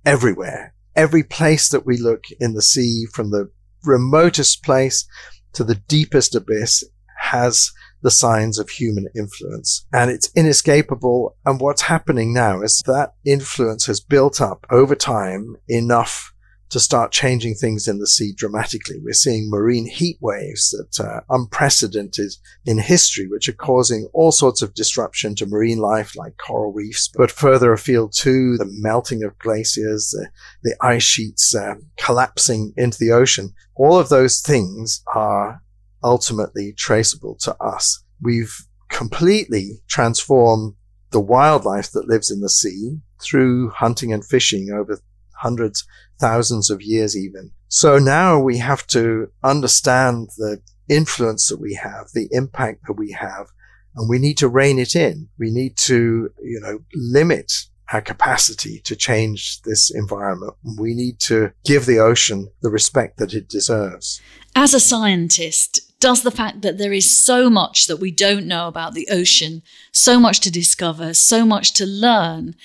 everywhere. 0.06 0.74
Every 0.96 1.24
place 1.24 1.70
that 1.70 1.86
we 1.86 1.98
look 1.98 2.26
in 2.40 2.54
the 2.54 2.62
sea, 2.62 3.06
from 3.14 3.32
the 3.32 3.50
remotest 3.84 4.64
place 4.64 5.08
to 5.54 5.64
the 5.64 5.76
deepest 5.76 6.36
abyss, 6.36 6.84
has 7.20 7.72
the 8.02 8.12
signs 8.12 8.60
of 8.60 8.70
human 8.70 9.08
influence. 9.16 9.86
And 9.94 10.12
it's 10.12 10.32
inescapable. 10.36 11.36
And 11.46 11.60
what's 11.60 11.84
happening 11.84 12.34
now 12.34 12.62
is 12.62 12.82
that 12.86 13.14
influence 13.26 13.86
has 13.86 14.00
built 14.00 14.40
up 14.42 14.66
over 14.70 14.96
time 14.96 15.58
enough 15.68 16.34
to 16.70 16.80
start 16.80 17.12
changing 17.12 17.56
things 17.56 17.88
in 17.88 18.00
the 18.00 18.08
sea 18.08 18.34
dramatically. 18.34 18.98
We're 19.02 19.14
seeing 19.14 19.50
marine 19.50 19.88
heat 19.88 20.18
waves 20.20 20.72
that 20.72 21.02
are 21.04 21.24
unprecedented 21.30 22.34
in 22.66 22.80
history, 22.80 23.28
which 23.28 23.48
are 23.48 23.54
causing 23.54 24.10
all 24.14 24.32
sorts 24.32 24.62
of 24.62 24.74
disruption 24.74 25.36
to 25.36 25.46
marine 25.46 25.78
life 25.78 26.16
like 26.16 26.38
coral 26.38 26.74
reefs. 26.74 27.10
But 27.16 27.32
further 27.32 27.72
afield 27.72 28.14
too, 28.14 28.58
the 28.58 28.68
melting 28.70 29.24
of 29.24 29.38
glaciers, 29.40 30.10
the, 30.10 30.30
the 30.64 30.76
ice 30.82 31.04
sheets 31.04 31.56
uh, 31.56 31.76
collapsing 31.98 32.74
into 32.76 32.98
the 32.98 33.12
ocean. 33.12 33.54
All 33.76 33.98
of 33.98 34.10
those 34.10 34.42
things 34.42 35.04
are 35.16 35.62
ultimately 36.04 36.74
traceable 36.74 37.36
to 37.42 37.56
us. 37.62 38.04
We've 38.22 38.56
completely 38.90 39.82
transformed 39.88 40.76
the 41.12 41.20
wildlife 41.20 41.92
that 41.92 42.08
lives 42.08 42.32
in 42.32 42.42
the 42.42 42.50
sea 42.50 43.00
through 43.22 43.70
hunting 43.70 44.14
and 44.14 44.26
fishing 44.26 44.70
over 44.72 45.00
hundreds, 45.38 45.86
thousands 46.20 46.70
of 46.70 46.82
years 46.82 47.16
even. 47.16 47.52
So 47.68 47.98
now 47.98 48.40
we 48.40 48.58
have 48.58 48.88
to 48.88 49.32
understand 49.44 50.30
the 50.38 50.62
influence 50.90 51.50
that 51.50 51.60
we 51.60 51.76
have, 51.76 52.08
the 52.14 52.28
impact 52.32 52.88
that 52.88 52.94
we 52.94 53.12
have, 53.12 53.48
and 53.96 54.10
we 54.10 54.20
need 54.20 54.38
to 54.38 54.48
rein 54.48 54.80
it 54.80 54.96
in. 54.96 55.30
We 55.38 55.52
need 55.52 55.76
to, 55.78 56.32
you 56.42 56.60
know, 56.62 56.80
limit 56.94 57.52
our 57.92 58.02
capacity 58.02 58.80
to 58.82 58.96
change 58.96 59.62
this 59.62 59.90
environment. 59.94 60.54
We 60.78 60.94
need 60.94 61.20
to 61.22 61.52
give 61.64 61.86
the 61.86 62.00
ocean 62.00 62.50
the 62.62 62.70
respect 62.70 63.18
that 63.18 63.34
it 63.34 63.48
deserves. 63.48 64.22
As 64.56 64.74
a 64.74 64.80
scientist, 64.80 65.80
does 66.00 66.22
the 66.22 66.32
fact 66.32 66.62
that 66.62 66.78
there 66.78 66.94
is 66.94 67.18
so 67.20 67.50
much 67.50 67.88
that 67.88 68.00
we 68.00 68.12
don't 68.12 68.46
know 68.46 68.68
about 68.68 68.94
the 68.94 69.08
ocean, 69.12 69.64
so 69.92 70.20
much 70.20 70.40
to 70.42 70.52
discover, 70.52 71.14
so 71.14 71.46
much 71.46 71.74
to 71.74 71.86
learn, 71.86 72.56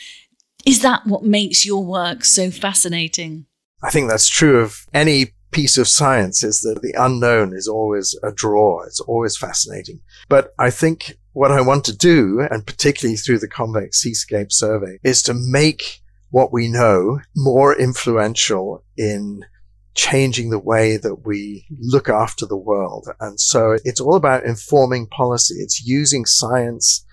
is 0.66 0.82
that 0.82 1.06
what 1.06 1.24
makes 1.24 1.64
your 1.64 1.84
work 1.84 2.24
so 2.24 2.50
fascinating? 2.50 3.46
I 3.82 3.90
think 3.90 4.08
that's 4.08 4.28
true 4.28 4.60
of 4.60 4.86
any 4.94 5.32
piece 5.50 5.76
of 5.76 5.88
science 5.88 6.42
is 6.42 6.60
that 6.60 6.82
the 6.82 6.94
unknown 6.96 7.54
is 7.54 7.68
always 7.68 8.18
a 8.22 8.32
draw. 8.32 8.82
It's 8.84 9.00
always 9.00 9.36
fascinating. 9.36 10.00
But 10.28 10.54
I 10.58 10.70
think 10.70 11.18
what 11.32 11.50
I 11.50 11.60
want 11.60 11.84
to 11.86 11.96
do, 11.96 12.46
and 12.50 12.66
particularly 12.66 13.16
through 13.16 13.38
the 13.38 13.48
Convex 13.48 14.00
Seascape 14.00 14.52
survey, 14.52 14.98
is 15.02 15.22
to 15.24 15.34
make 15.34 16.00
what 16.30 16.52
we 16.52 16.68
know 16.68 17.20
more 17.36 17.78
influential 17.78 18.84
in 18.96 19.44
changing 19.94 20.50
the 20.50 20.58
way 20.58 20.96
that 20.96 21.26
we 21.26 21.66
look 21.78 22.08
after 22.08 22.46
the 22.46 22.56
world. 22.56 23.08
And 23.20 23.38
so 23.40 23.76
it's 23.84 24.00
all 24.00 24.14
about 24.14 24.44
informing 24.44 25.06
policy. 25.06 25.54
It's 25.56 25.84
using 25.84 26.24
science 26.24 27.04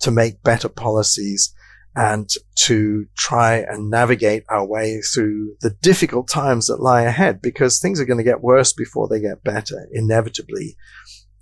to 0.00 0.10
make 0.10 0.42
better 0.42 0.68
policies 0.68 1.52
and 1.96 2.30
to 2.54 3.06
try 3.16 3.56
and 3.56 3.90
navigate 3.90 4.44
our 4.48 4.64
way 4.64 5.00
through 5.00 5.56
the 5.60 5.70
difficult 5.70 6.28
times 6.28 6.66
that 6.66 6.80
lie 6.80 7.02
ahead 7.02 7.42
because 7.42 7.78
things 7.78 8.00
are 8.00 8.04
going 8.04 8.18
to 8.18 8.24
get 8.24 8.42
worse 8.42 8.72
before 8.72 9.08
they 9.08 9.20
get 9.20 9.42
better, 9.42 9.88
inevitably. 9.92 10.76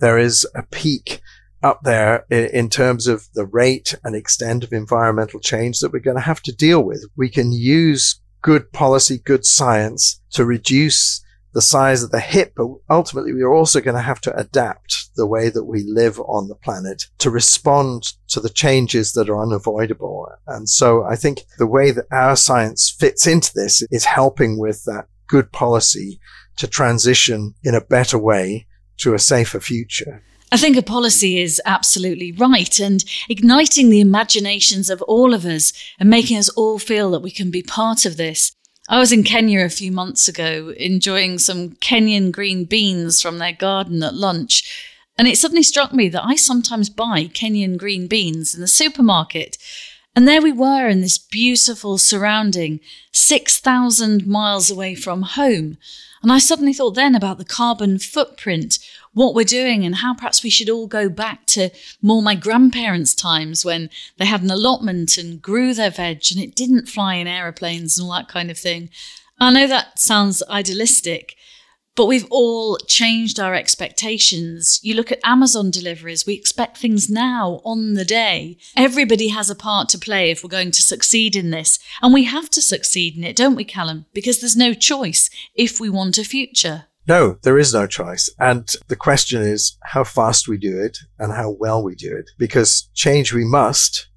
There 0.00 0.16
is 0.16 0.46
a 0.54 0.62
peak 0.62 1.20
up 1.62 1.80
there 1.82 2.24
in 2.30 2.70
terms 2.70 3.06
of 3.06 3.28
the 3.34 3.44
rate 3.44 3.94
and 4.04 4.14
extent 4.14 4.64
of 4.64 4.72
environmental 4.72 5.40
change 5.40 5.80
that 5.80 5.92
we're 5.92 5.98
going 5.98 6.16
to 6.16 6.22
have 6.22 6.40
to 6.42 6.52
deal 6.52 6.82
with. 6.82 7.04
We 7.16 7.28
can 7.28 7.52
use 7.52 8.20
good 8.42 8.72
policy, 8.72 9.18
good 9.24 9.44
science 9.44 10.20
to 10.32 10.44
reduce 10.44 11.24
the 11.54 11.62
size 11.62 12.02
of 12.02 12.10
the 12.10 12.20
hit, 12.20 12.52
but 12.54 12.68
ultimately 12.90 13.32
we're 13.32 13.52
also 13.52 13.80
going 13.80 13.96
to 13.96 14.02
have 14.02 14.20
to 14.20 14.36
adapt 14.36 15.10
the 15.16 15.26
way 15.26 15.48
that 15.48 15.64
we 15.64 15.82
live 15.82 16.20
on 16.20 16.46
the 16.46 16.54
planet 16.54 17.04
to 17.18 17.30
respond 17.30 18.12
to 18.28 18.38
the 18.38 18.50
changes 18.50 19.12
that 19.12 19.28
are 19.28 19.42
unavoidable. 19.42 20.28
And 20.46 20.68
so 20.68 21.04
I 21.04 21.16
think 21.16 21.40
the 21.58 21.66
way 21.66 21.90
that 21.90 22.06
our 22.12 22.36
science 22.36 22.94
fits 22.96 23.26
into 23.26 23.52
this 23.54 23.82
is 23.90 24.04
helping 24.04 24.58
with 24.58 24.84
that 24.84 25.06
good 25.26 25.50
policy 25.50 26.20
to 26.58 26.66
transition 26.66 27.54
in 27.64 27.74
a 27.74 27.80
better 27.80 28.18
way 28.18 28.66
to 28.98 29.14
a 29.14 29.18
safer 29.18 29.60
future. 29.60 30.22
I 30.50 30.56
think 30.56 30.76
a 30.76 30.82
policy 30.82 31.40
is 31.40 31.60
absolutely 31.66 32.32
right 32.32 32.80
and 32.80 33.04
igniting 33.28 33.90
the 33.90 34.00
imaginations 34.00 34.88
of 34.88 35.02
all 35.02 35.34
of 35.34 35.44
us 35.44 35.74
and 35.98 36.08
making 36.08 36.38
us 36.38 36.48
all 36.50 36.78
feel 36.78 37.10
that 37.10 37.20
we 37.20 37.30
can 37.30 37.50
be 37.50 37.62
part 37.62 38.06
of 38.06 38.16
this. 38.16 38.52
I 38.88 38.98
was 38.98 39.12
in 39.12 39.24
Kenya 39.24 39.60
a 39.60 39.68
few 39.68 39.92
months 39.92 40.26
ago 40.26 40.72
enjoying 40.78 41.38
some 41.38 41.72
Kenyan 41.72 42.32
green 42.32 42.64
beans 42.64 43.20
from 43.20 43.36
their 43.36 43.52
garden 43.52 44.02
at 44.02 44.14
lunch. 44.14 44.96
And 45.18 45.28
it 45.28 45.36
suddenly 45.36 45.62
struck 45.62 45.92
me 45.92 46.08
that 46.08 46.24
I 46.24 46.36
sometimes 46.36 46.88
buy 46.88 47.24
Kenyan 47.24 47.76
green 47.76 48.06
beans 48.06 48.54
in 48.54 48.62
the 48.62 48.68
supermarket. 48.68 49.58
And 50.16 50.26
there 50.26 50.40
we 50.40 50.52
were 50.52 50.88
in 50.88 51.02
this 51.02 51.18
beautiful 51.18 51.98
surrounding, 51.98 52.80
6,000 53.12 54.26
miles 54.26 54.70
away 54.70 54.94
from 54.94 55.22
home. 55.22 55.76
And 56.22 56.32
I 56.32 56.38
suddenly 56.38 56.72
thought 56.72 56.94
then 56.94 57.14
about 57.14 57.38
the 57.38 57.44
carbon 57.44 57.98
footprint, 57.98 58.78
what 59.18 59.34
we're 59.34 59.44
doing, 59.44 59.84
and 59.84 59.96
how 59.96 60.14
perhaps 60.14 60.42
we 60.42 60.50
should 60.50 60.70
all 60.70 60.86
go 60.86 61.08
back 61.08 61.44
to 61.46 61.70
more 62.00 62.22
my 62.22 62.34
grandparents' 62.34 63.14
times 63.14 63.64
when 63.64 63.90
they 64.16 64.24
had 64.24 64.42
an 64.42 64.50
allotment 64.50 65.18
and 65.18 65.42
grew 65.42 65.74
their 65.74 65.90
veg 65.90 66.22
and 66.30 66.40
it 66.40 66.54
didn't 66.54 66.88
fly 66.88 67.14
in 67.14 67.26
aeroplanes 67.26 67.98
and 67.98 68.06
all 68.06 68.14
that 68.14 68.28
kind 68.28 68.50
of 68.50 68.58
thing. 68.58 68.90
I 69.40 69.52
know 69.52 69.66
that 69.66 69.98
sounds 69.98 70.42
idealistic, 70.48 71.36
but 71.94 72.06
we've 72.06 72.26
all 72.30 72.76
changed 72.86 73.40
our 73.40 73.54
expectations. 73.54 74.78
You 74.84 74.94
look 74.94 75.10
at 75.10 75.18
Amazon 75.24 75.72
deliveries, 75.72 76.24
we 76.24 76.34
expect 76.34 76.78
things 76.78 77.10
now 77.10 77.60
on 77.64 77.94
the 77.94 78.04
day. 78.04 78.56
Everybody 78.76 79.28
has 79.28 79.50
a 79.50 79.56
part 79.56 79.88
to 79.90 79.98
play 79.98 80.30
if 80.30 80.44
we're 80.44 80.48
going 80.48 80.70
to 80.70 80.82
succeed 80.82 81.34
in 81.34 81.50
this. 81.50 81.80
And 82.00 82.14
we 82.14 82.22
have 82.24 82.50
to 82.50 82.62
succeed 82.62 83.16
in 83.16 83.24
it, 83.24 83.34
don't 83.34 83.56
we, 83.56 83.64
Callum? 83.64 84.06
Because 84.12 84.40
there's 84.40 84.56
no 84.56 84.74
choice 84.74 85.28
if 85.56 85.80
we 85.80 85.90
want 85.90 86.18
a 86.18 86.24
future. 86.24 86.84
No, 87.08 87.38
there 87.42 87.58
is 87.58 87.72
no 87.72 87.86
choice. 87.86 88.28
And 88.38 88.68
the 88.88 88.96
question 88.96 89.40
is 89.40 89.78
how 89.82 90.04
fast 90.04 90.46
we 90.46 90.58
do 90.58 90.78
it 90.78 90.98
and 91.18 91.32
how 91.32 91.56
well 91.58 91.82
we 91.82 91.94
do 91.94 92.14
it. 92.14 92.30
Because 92.38 92.90
change 92.94 93.32
we 93.32 93.46
must. 93.46 94.08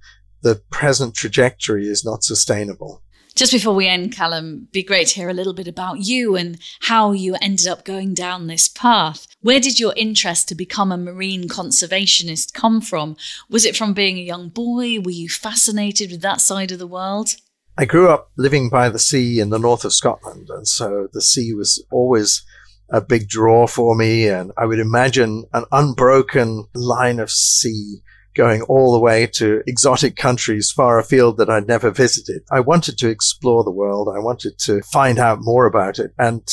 The 0.42 0.62
present 0.72 1.16
trajectory 1.16 1.88
is 1.88 2.04
not 2.04 2.24
sustainable. 2.24 3.02
Just 3.34 3.54
before 3.54 3.74
we 3.74 3.88
end, 3.88 4.12
Callum, 4.12 4.68
be 4.74 4.84
great 4.84 5.08
to 5.08 5.16
hear 5.16 5.30
a 5.30 5.34
little 5.34 5.54
bit 5.54 5.70
about 5.70 6.00
you 6.00 6.36
and 6.36 6.60
how 6.82 7.14
you 7.14 7.38
ended 7.42 7.66
up 7.66 7.86
going 7.86 8.14
down 8.14 8.48
this 8.48 8.68
path. 8.68 9.26
Where 9.40 9.62
did 9.62 9.80
your 9.80 9.94
interest 9.96 10.50
to 10.50 10.56
become 10.56 10.92
a 10.92 10.98
marine 10.98 11.48
conservationist 11.48 12.54
come 12.54 12.82
from? 12.82 13.16
Was 13.50 13.64
it 13.64 13.78
from 13.78 13.94
being 13.94 14.18
a 14.18 14.22
young 14.22 14.50
boy? 14.50 15.00
Were 15.00 15.12
you 15.12 15.30
fascinated 15.30 16.12
with 16.12 16.22
that 16.24 16.42
side 16.42 16.74
of 16.74 16.80
the 16.80 16.88
world? 16.88 17.36
I 17.78 17.86
grew 17.86 18.10
up 18.10 18.32
living 18.36 18.70
by 18.70 18.90
the 18.90 19.00
sea 19.00 19.40
in 19.40 19.50
the 19.50 19.60
north 19.60 19.86
of 19.86 19.94
Scotland, 19.94 20.50
and 20.50 20.68
so 20.68 21.08
the 21.14 21.22
sea 21.22 21.54
was 21.54 21.82
always 21.90 22.44
a 22.92 23.02
big 23.02 23.28
draw 23.28 23.68
for 23.68 23.96
me. 23.96 24.28
And 24.28 24.52
I 24.58 24.66
would 24.66 24.80
imagine 24.80 25.46
an 25.54 25.66
unbroken 25.72 26.66
line 26.76 27.20
of 27.20 27.32
sea 27.32 28.02
going 28.36 28.62
all 28.64 28.94
the 28.94 29.00
way 29.00 29.28
to 29.28 29.62
exotic 29.68 30.16
countries 30.16 30.72
far 30.72 31.00
afield 31.00 31.38
that 31.38 31.50
I'd 31.50 31.68
never 31.68 31.92
visited. 31.92 32.44
I 32.52 32.60
wanted 32.62 32.98
to 33.00 33.10
explore 33.10 33.64
the 33.64 33.72
world. 33.72 34.08
I 34.14 34.20
wanted 34.20 34.58
to 34.60 34.82
find 34.84 35.20
out 35.20 35.40
more 35.42 35.66
about 35.66 36.00
it. 36.00 36.12
And 36.18 36.48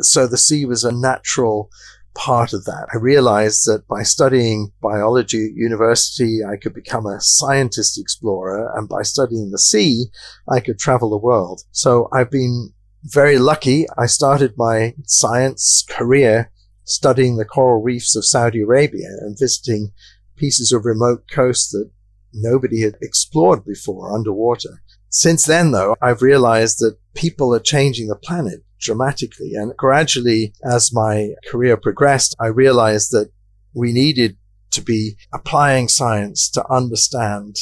so 0.00 0.26
the 0.26 0.38
sea 0.38 0.64
was 0.64 0.84
a 0.84 0.92
natural 0.92 1.70
part 2.14 2.52
of 2.52 2.64
that. 2.66 2.86
I 2.92 2.98
realized 2.98 3.64
that 3.66 3.86
by 3.88 4.02
studying 4.02 4.72
biology 4.82 5.46
at 5.46 5.56
university, 5.56 6.40
I 6.44 6.56
could 6.56 6.74
become 6.74 7.06
a 7.06 7.20
scientist 7.20 7.98
explorer. 7.98 8.70
And 8.76 8.88
by 8.88 9.02
studying 9.02 9.50
the 9.50 9.58
sea, 9.58 10.06
I 10.48 10.60
could 10.60 10.78
travel 10.78 11.10
the 11.10 11.16
world. 11.16 11.62
So 11.70 12.08
I've 12.12 12.30
been 12.30 12.74
very 13.04 13.38
lucky. 13.38 13.86
I 13.98 14.06
started 14.06 14.54
my 14.56 14.94
science 15.04 15.84
career 15.88 16.50
studying 16.84 17.36
the 17.36 17.44
coral 17.44 17.82
reefs 17.82 18.16
of 18.16 18.24
Saudi 18.24 18.60
Arabia 18.60 19.08
and 19.20 19.38
visiting 19.38 19.92
pieces 20.36 20.72
of 20.72 20.84
remote 20.84 21.24
coast 21.30 21.70
that 21.72 21.90
nobody 22.32 22.80
had 22.82 22.96
explored 23.02 23.64
before 23.64 24.14
underwater. 24.14 24.82
Since 25.08 25.44
then, 25.44 25.72
though, 25.72 25.94
I've 26.00 26.22
realized 26.22 26.78
that 26.80 26.96
people 27.14 27.54
are 27.54 27.60
changing 27.60 28.08
the 28.08 28.16
planet 28.16 28.64
dramatically. 28.80 29.52
And 29.54 29.76
gradually, 29.76 30.54
as 30.64 30.92
my 30.92 31.30
career 31.50 31.76
progressed, 31.76 32.34
I 32.40 32.46
realized 32.46 33.12
that 33.12 33.30
we 33.74 33.92
needed 33.92 34.36
to 34.72 34.82
be 34.82 35.16
applying 35.32 35.88
science 35.88 36.50
to 36.50 36.64
understand 36.70 37.56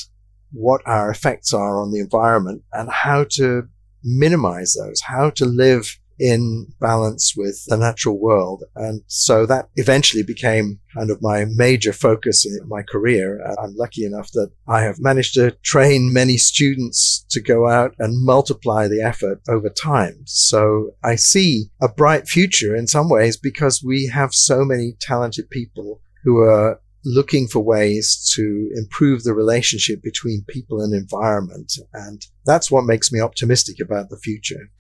what 0.53 0.81
our 0.87 1.11
effects 1.11 1.53
are 1.53 1.81
on 1.81 1.93
the 1.93 2.01
environment 2.01 2.63
and 2.73 2.89
how 2.91 3.25
to 3.33 3.69
minimize 4.05 4.75
those, 4.75 5.01
how 5.03 5.31
to 5.31 5.45
live 5.45 5.99
in 6.21 6.67
balance 6.81 7.35
with 7.35 7.65
the 7.67 7.79
natural 7.79 8.21
world. 8.21 8.63
And 8.77 9.03
so 9.07 9.47
that 9.47 9.71
eventually 9.77 10.23
became 10.23 10.79
kind 10.95 11.11
of 11.11 11.23
my 11.23 11.47
major 11.49 11.95
focus 11.95 12.45
in 12.45 12.69
my 12.69 12.83
career. 12.83 13.41
I'm 13.59 13.75
lucky 13.75 14.05
enough 14.05 14.31
that 14.33 14.51
I 14.69 14.83
have 14.83 15.01
managed 15.01 15.33
to 15.35 15.53
train 15.63 16.13
many 16.13 16.37
students 16.37 17.25
to 17.31 17.41
go 17.41 17.69
out 17.69 17.95
and 17.99 18.23
multiply 18.23 18.87
the 18.87 19.01
effort 19.01 19.41
over 19.49 19.71
time. 19.71 20.21
So 20.27 20.91
I 21.03 21.17
see 21.17 21.71
a 21.81 21.89
bright 21.89 22.29
future 22.29 22.77
in 22.77 22.87
some 22.87 23.09
ways 23.09 23.39
because 23.39 23.83
we 23.83 24.11
have 24.13 24.35
so 24.35 24.63
many 24.63 24.97
talented 25.01 25.49
people 25.49 26.03
who 26.23 26.41
are 26.41 26.83
looking 27.05 27.49
for 27.49 27.61
ways 27.61 28.31
to 28.35 28.71
improve 28.75 29.23
the 29.23 29.35
relationship 29.35 30.03
between 30.03 30.45
people 30.49 30.81
and 30.81 30.95
environment. 30.95 31.73
And 31.93 32.25
that's 32.45 32.71
what 32.71 32.85
makes 32.85 33.11
me 33.11 33.21
optimistic 33.21 33.81
about 33.81 34.11
the 34.11 34.19
future. 34.19 34.71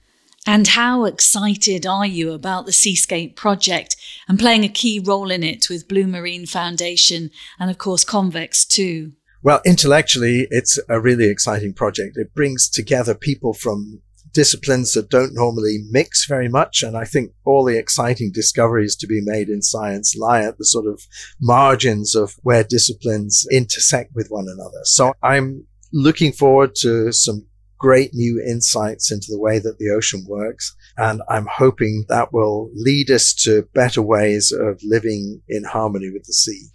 And 0.47 0.67
how 0.69 1.05
excited 1.05 1.85
are 1.85 2.07
you 2.07 2.33
about 2.33 2.65
the 2.65 2.73
Seascape 2.73 3.37
project 3.37 3.97
and 4.27 4.39
playing 4.39 4.65
a 4.65 4.69
key 4.69 4.99
role 4.99 5.31
in 5.31 5.43
it 5.43 5.69
with 5.69 5.89
Blue 5.89 6.07
Marine 6.07 6.47
Foundation 6.47 7.31
and, 7.59 7.71
of 7.71 7.79
course, 7.79 8.05
Convex 8.05 8.65
too? 8.65 9.13
Well, 9.43 9.61
intellectually, 9.65 10.47
it's 10.51 10.79
a 10.89 11.01
really 11.01 11.29
exciting 11.31 11.75
project. 11.75 12.17
It 12.17 12.35
brings 12.35 12.69
together 12.69 13.15
people 13.15 13.55
from 13.55 14.01
disciplines 14.33 14.93
that 14.93 15.11
don't 15.11 15.35
normally 15.35 15.79
mix 15.90 16.27
very 16.27 16.49
much. 16.49 16.83
And 16.83 16.97
I 16.97 17.05
think 17.05 17.33
all 17.45 17.64
the 17.64 17.79
exciting 17.79 18.31
discoveries 18.33 18.97
to 18.97 19.07
be 19.07 19.21
made 19.23 19.49
in 19.49 19.62
science 19.62 20.16
lie 20.16 20.43
at 20.43 20.59
the 20.59 20.64
sort 20.64 20.87
of 20.87 21.03
margins 21.40 22.14
of 22.14 22.35
where 22.43 22.64
disciplines 22.64 23.47
intersect 23.51 24.12
with 24.14 24.29
one 24.29 24.47
another. 24.49 24.81
So 24.85 25.12
I'm 25.23 25.66
looking 25.93 26.33
forward 26.33 26.75
to 26.77 27.12
some 27.12 27.47
great 27.79 28.12
new 28.12 28.40
insights 28.40 29.11
into 29.11 29.29
the 29.31 29.40
way 29.40 29.59
that 29.59 29.79
the 29.79 29.90
ocean 29.90 30.25
works. 30.29 30.77
And 30.99 31.23
I'm 31.29 31.47
hoping 31.51 32.05
that 32.09 32.33
will 32.33 32.71
lead 32.75 33.11
us 33.11 33.33
to 33.45 33.66
better 33.75 34.03
ways 34.03 34.53
of 34.53 34.81
living 34.85 35.40
in 35.49 35.64
harmony 35.64 36.11
with 36.11 36.25
the 36.25 36.35
sea. 36.35 36.69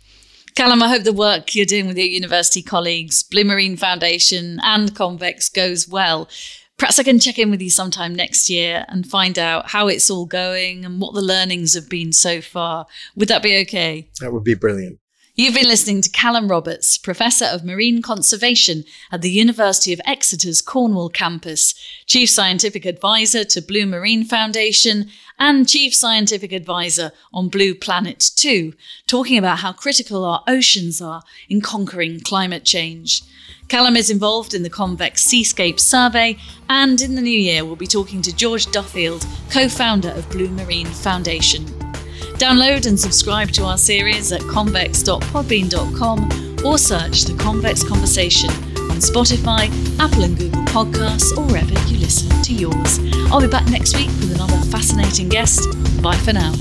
Callum, 0.55 0.81
I 0.81 0.87
hope 0.87 1.03
the 1.03 1.13
work 1.13 1.53
you're 1.53 1.65
doing 1.65 1.85
with 1.85 1.97
your 1.97 2.07
university 2.07 2.61
colleagues, 2.61 3.23
Blue 3.23 3.43
Marine 3.43 3.75
Foundation 3.75 4.59
and 4.63 4.95
Convex 4.95 5.49
goes 5.49 5.87
well. 5.87 6.29
Perhaps 6.77 6.99
I 6.99 7.03
can 7.03 7.19
check 7.19 7.39
in 7.39 7.51
with 7.51 7.61
you 7.61 7.69
sometime 7.69 8.13
next 8.13 8.49
year 8.49 8.85
and 8.89 9.07
find 9.07 9.39
out 9.39 9.69
how 9.69 9.87
it's 9.87 10.09
all 10.09 10.25
going 10.25 10.83
and 10.83 10.99
what 10.99 11.13
the 11.13 11.21
learnings 11.21 11.73
have 11.73 11.89
been 11.89 12.11
so 12.11 12.41
far. 12.41 12.85
Would 13.15 13.29
that 13.29 13.43
be 13.43 13.57
okay? 13.61 14.09
That 14.19 14.33
would 14.33 14.43
be 14.43 14.55
brilliant. 14.55 14.99
You've 15.37 15.55
been 15.55 15.67
listening 15.67 16.01
to 16.01 16.09
Callum 16.09 16.47
Roberts, 16.49 16.97
Professor 16.97 17.43
of 17.43 17.65
Marine 17.65 18.01
Conservation 18.01 18.85
at 19.11 19.21
the 19.21 19.29
University 19.29 19.91
of 19.91 19.99
Exeter's 20.05 20.61
Cornwall 20.61 21.09
campus, 21.09 21.73
Chief 22.05 22.29
Scientific 22.29 22.85
Advisor 22.85 23.43
to 23.43 23.61
Blue 23.61 23.85
Marine 23.85 24.23
Foundation, 24.23 25.09
and 25.37 25.67
Chief 25.67 25.93
Scientific 25.93 26.53
Advisor 26.53 27.11
on 27.33 27.49
Blue 27.49 27.75
Planet 27.75 28.31
2, 28.37 28.73
talking 29.07 29.37
about 29.37 29.59
how 29.59 29.73
critical 29.73 30.23
our 30.23 30.41
oceans 30.47 31.01
are 31.01 31.21
in 31.49 31.59
conquering 31.59 32.21
climate 32.21 32.63
change. 32.63 33.21
Callum 33.67 33.95
is 33.95 34.11
involved 34.11 34.53
in 34.53 34.61
the 34.63 34.69
Convex 34.69 35.23
Seascape 35.23 35.79
Survey, 35.79 36.37
and 36.69 37.01
in 37.01 37.15
the 37.15 37.21
new 37.21 37.39
year, 37.39 37.65
we'll 37.65 37.75
be 37.75 37.87
talking 37.87 38.21
to 38.21 38.35
George 38.35 38.67
Duffield, 38.67 39.25
co 39.49 39.67
founder 39.67 40.11
of 40.11 40.29
Blue 40.29 40.49
Marine 40.49 40.85
Foundation. 40.87 41.65
Download 42.37 42.85
and 42.85 42.99
subscribe 42.99 43.49
to 43.51 43.63
our 43.63 43.77
series 43.77 44.31
at 44.31 44.41
convex.podbean.com 44.41 46.65
or 46.65 46.77
search 46.77 47.23
the 47.23 47.35
Convex 47.41 47.83
Conversation 47.83 48.49
on 48.49 49.01
Spotify, 49.01 49.69
Apple 49.99 50.23
and 50.23 50.37
Google 50.37 50.63
Podcasts, 50.65 51.35
or 51.37 51.45
wherever 51.45 51.73
you 51.89 51.97
listen 51.97 52.29
to 52.43 52.53
yours. 52.53 52.99
I'll 53.31 53.41
be 53.41 53.47
back 53.47 53.67
next 53.69 53.95
week 53.95 54.07
with 54.07 54.35
another 54.35 54.57
fascinating 54.69 55.29
guest. 55.29 55.67
Bye 56.01 56.17
for 56.17 56.33
now. 56.33 56.53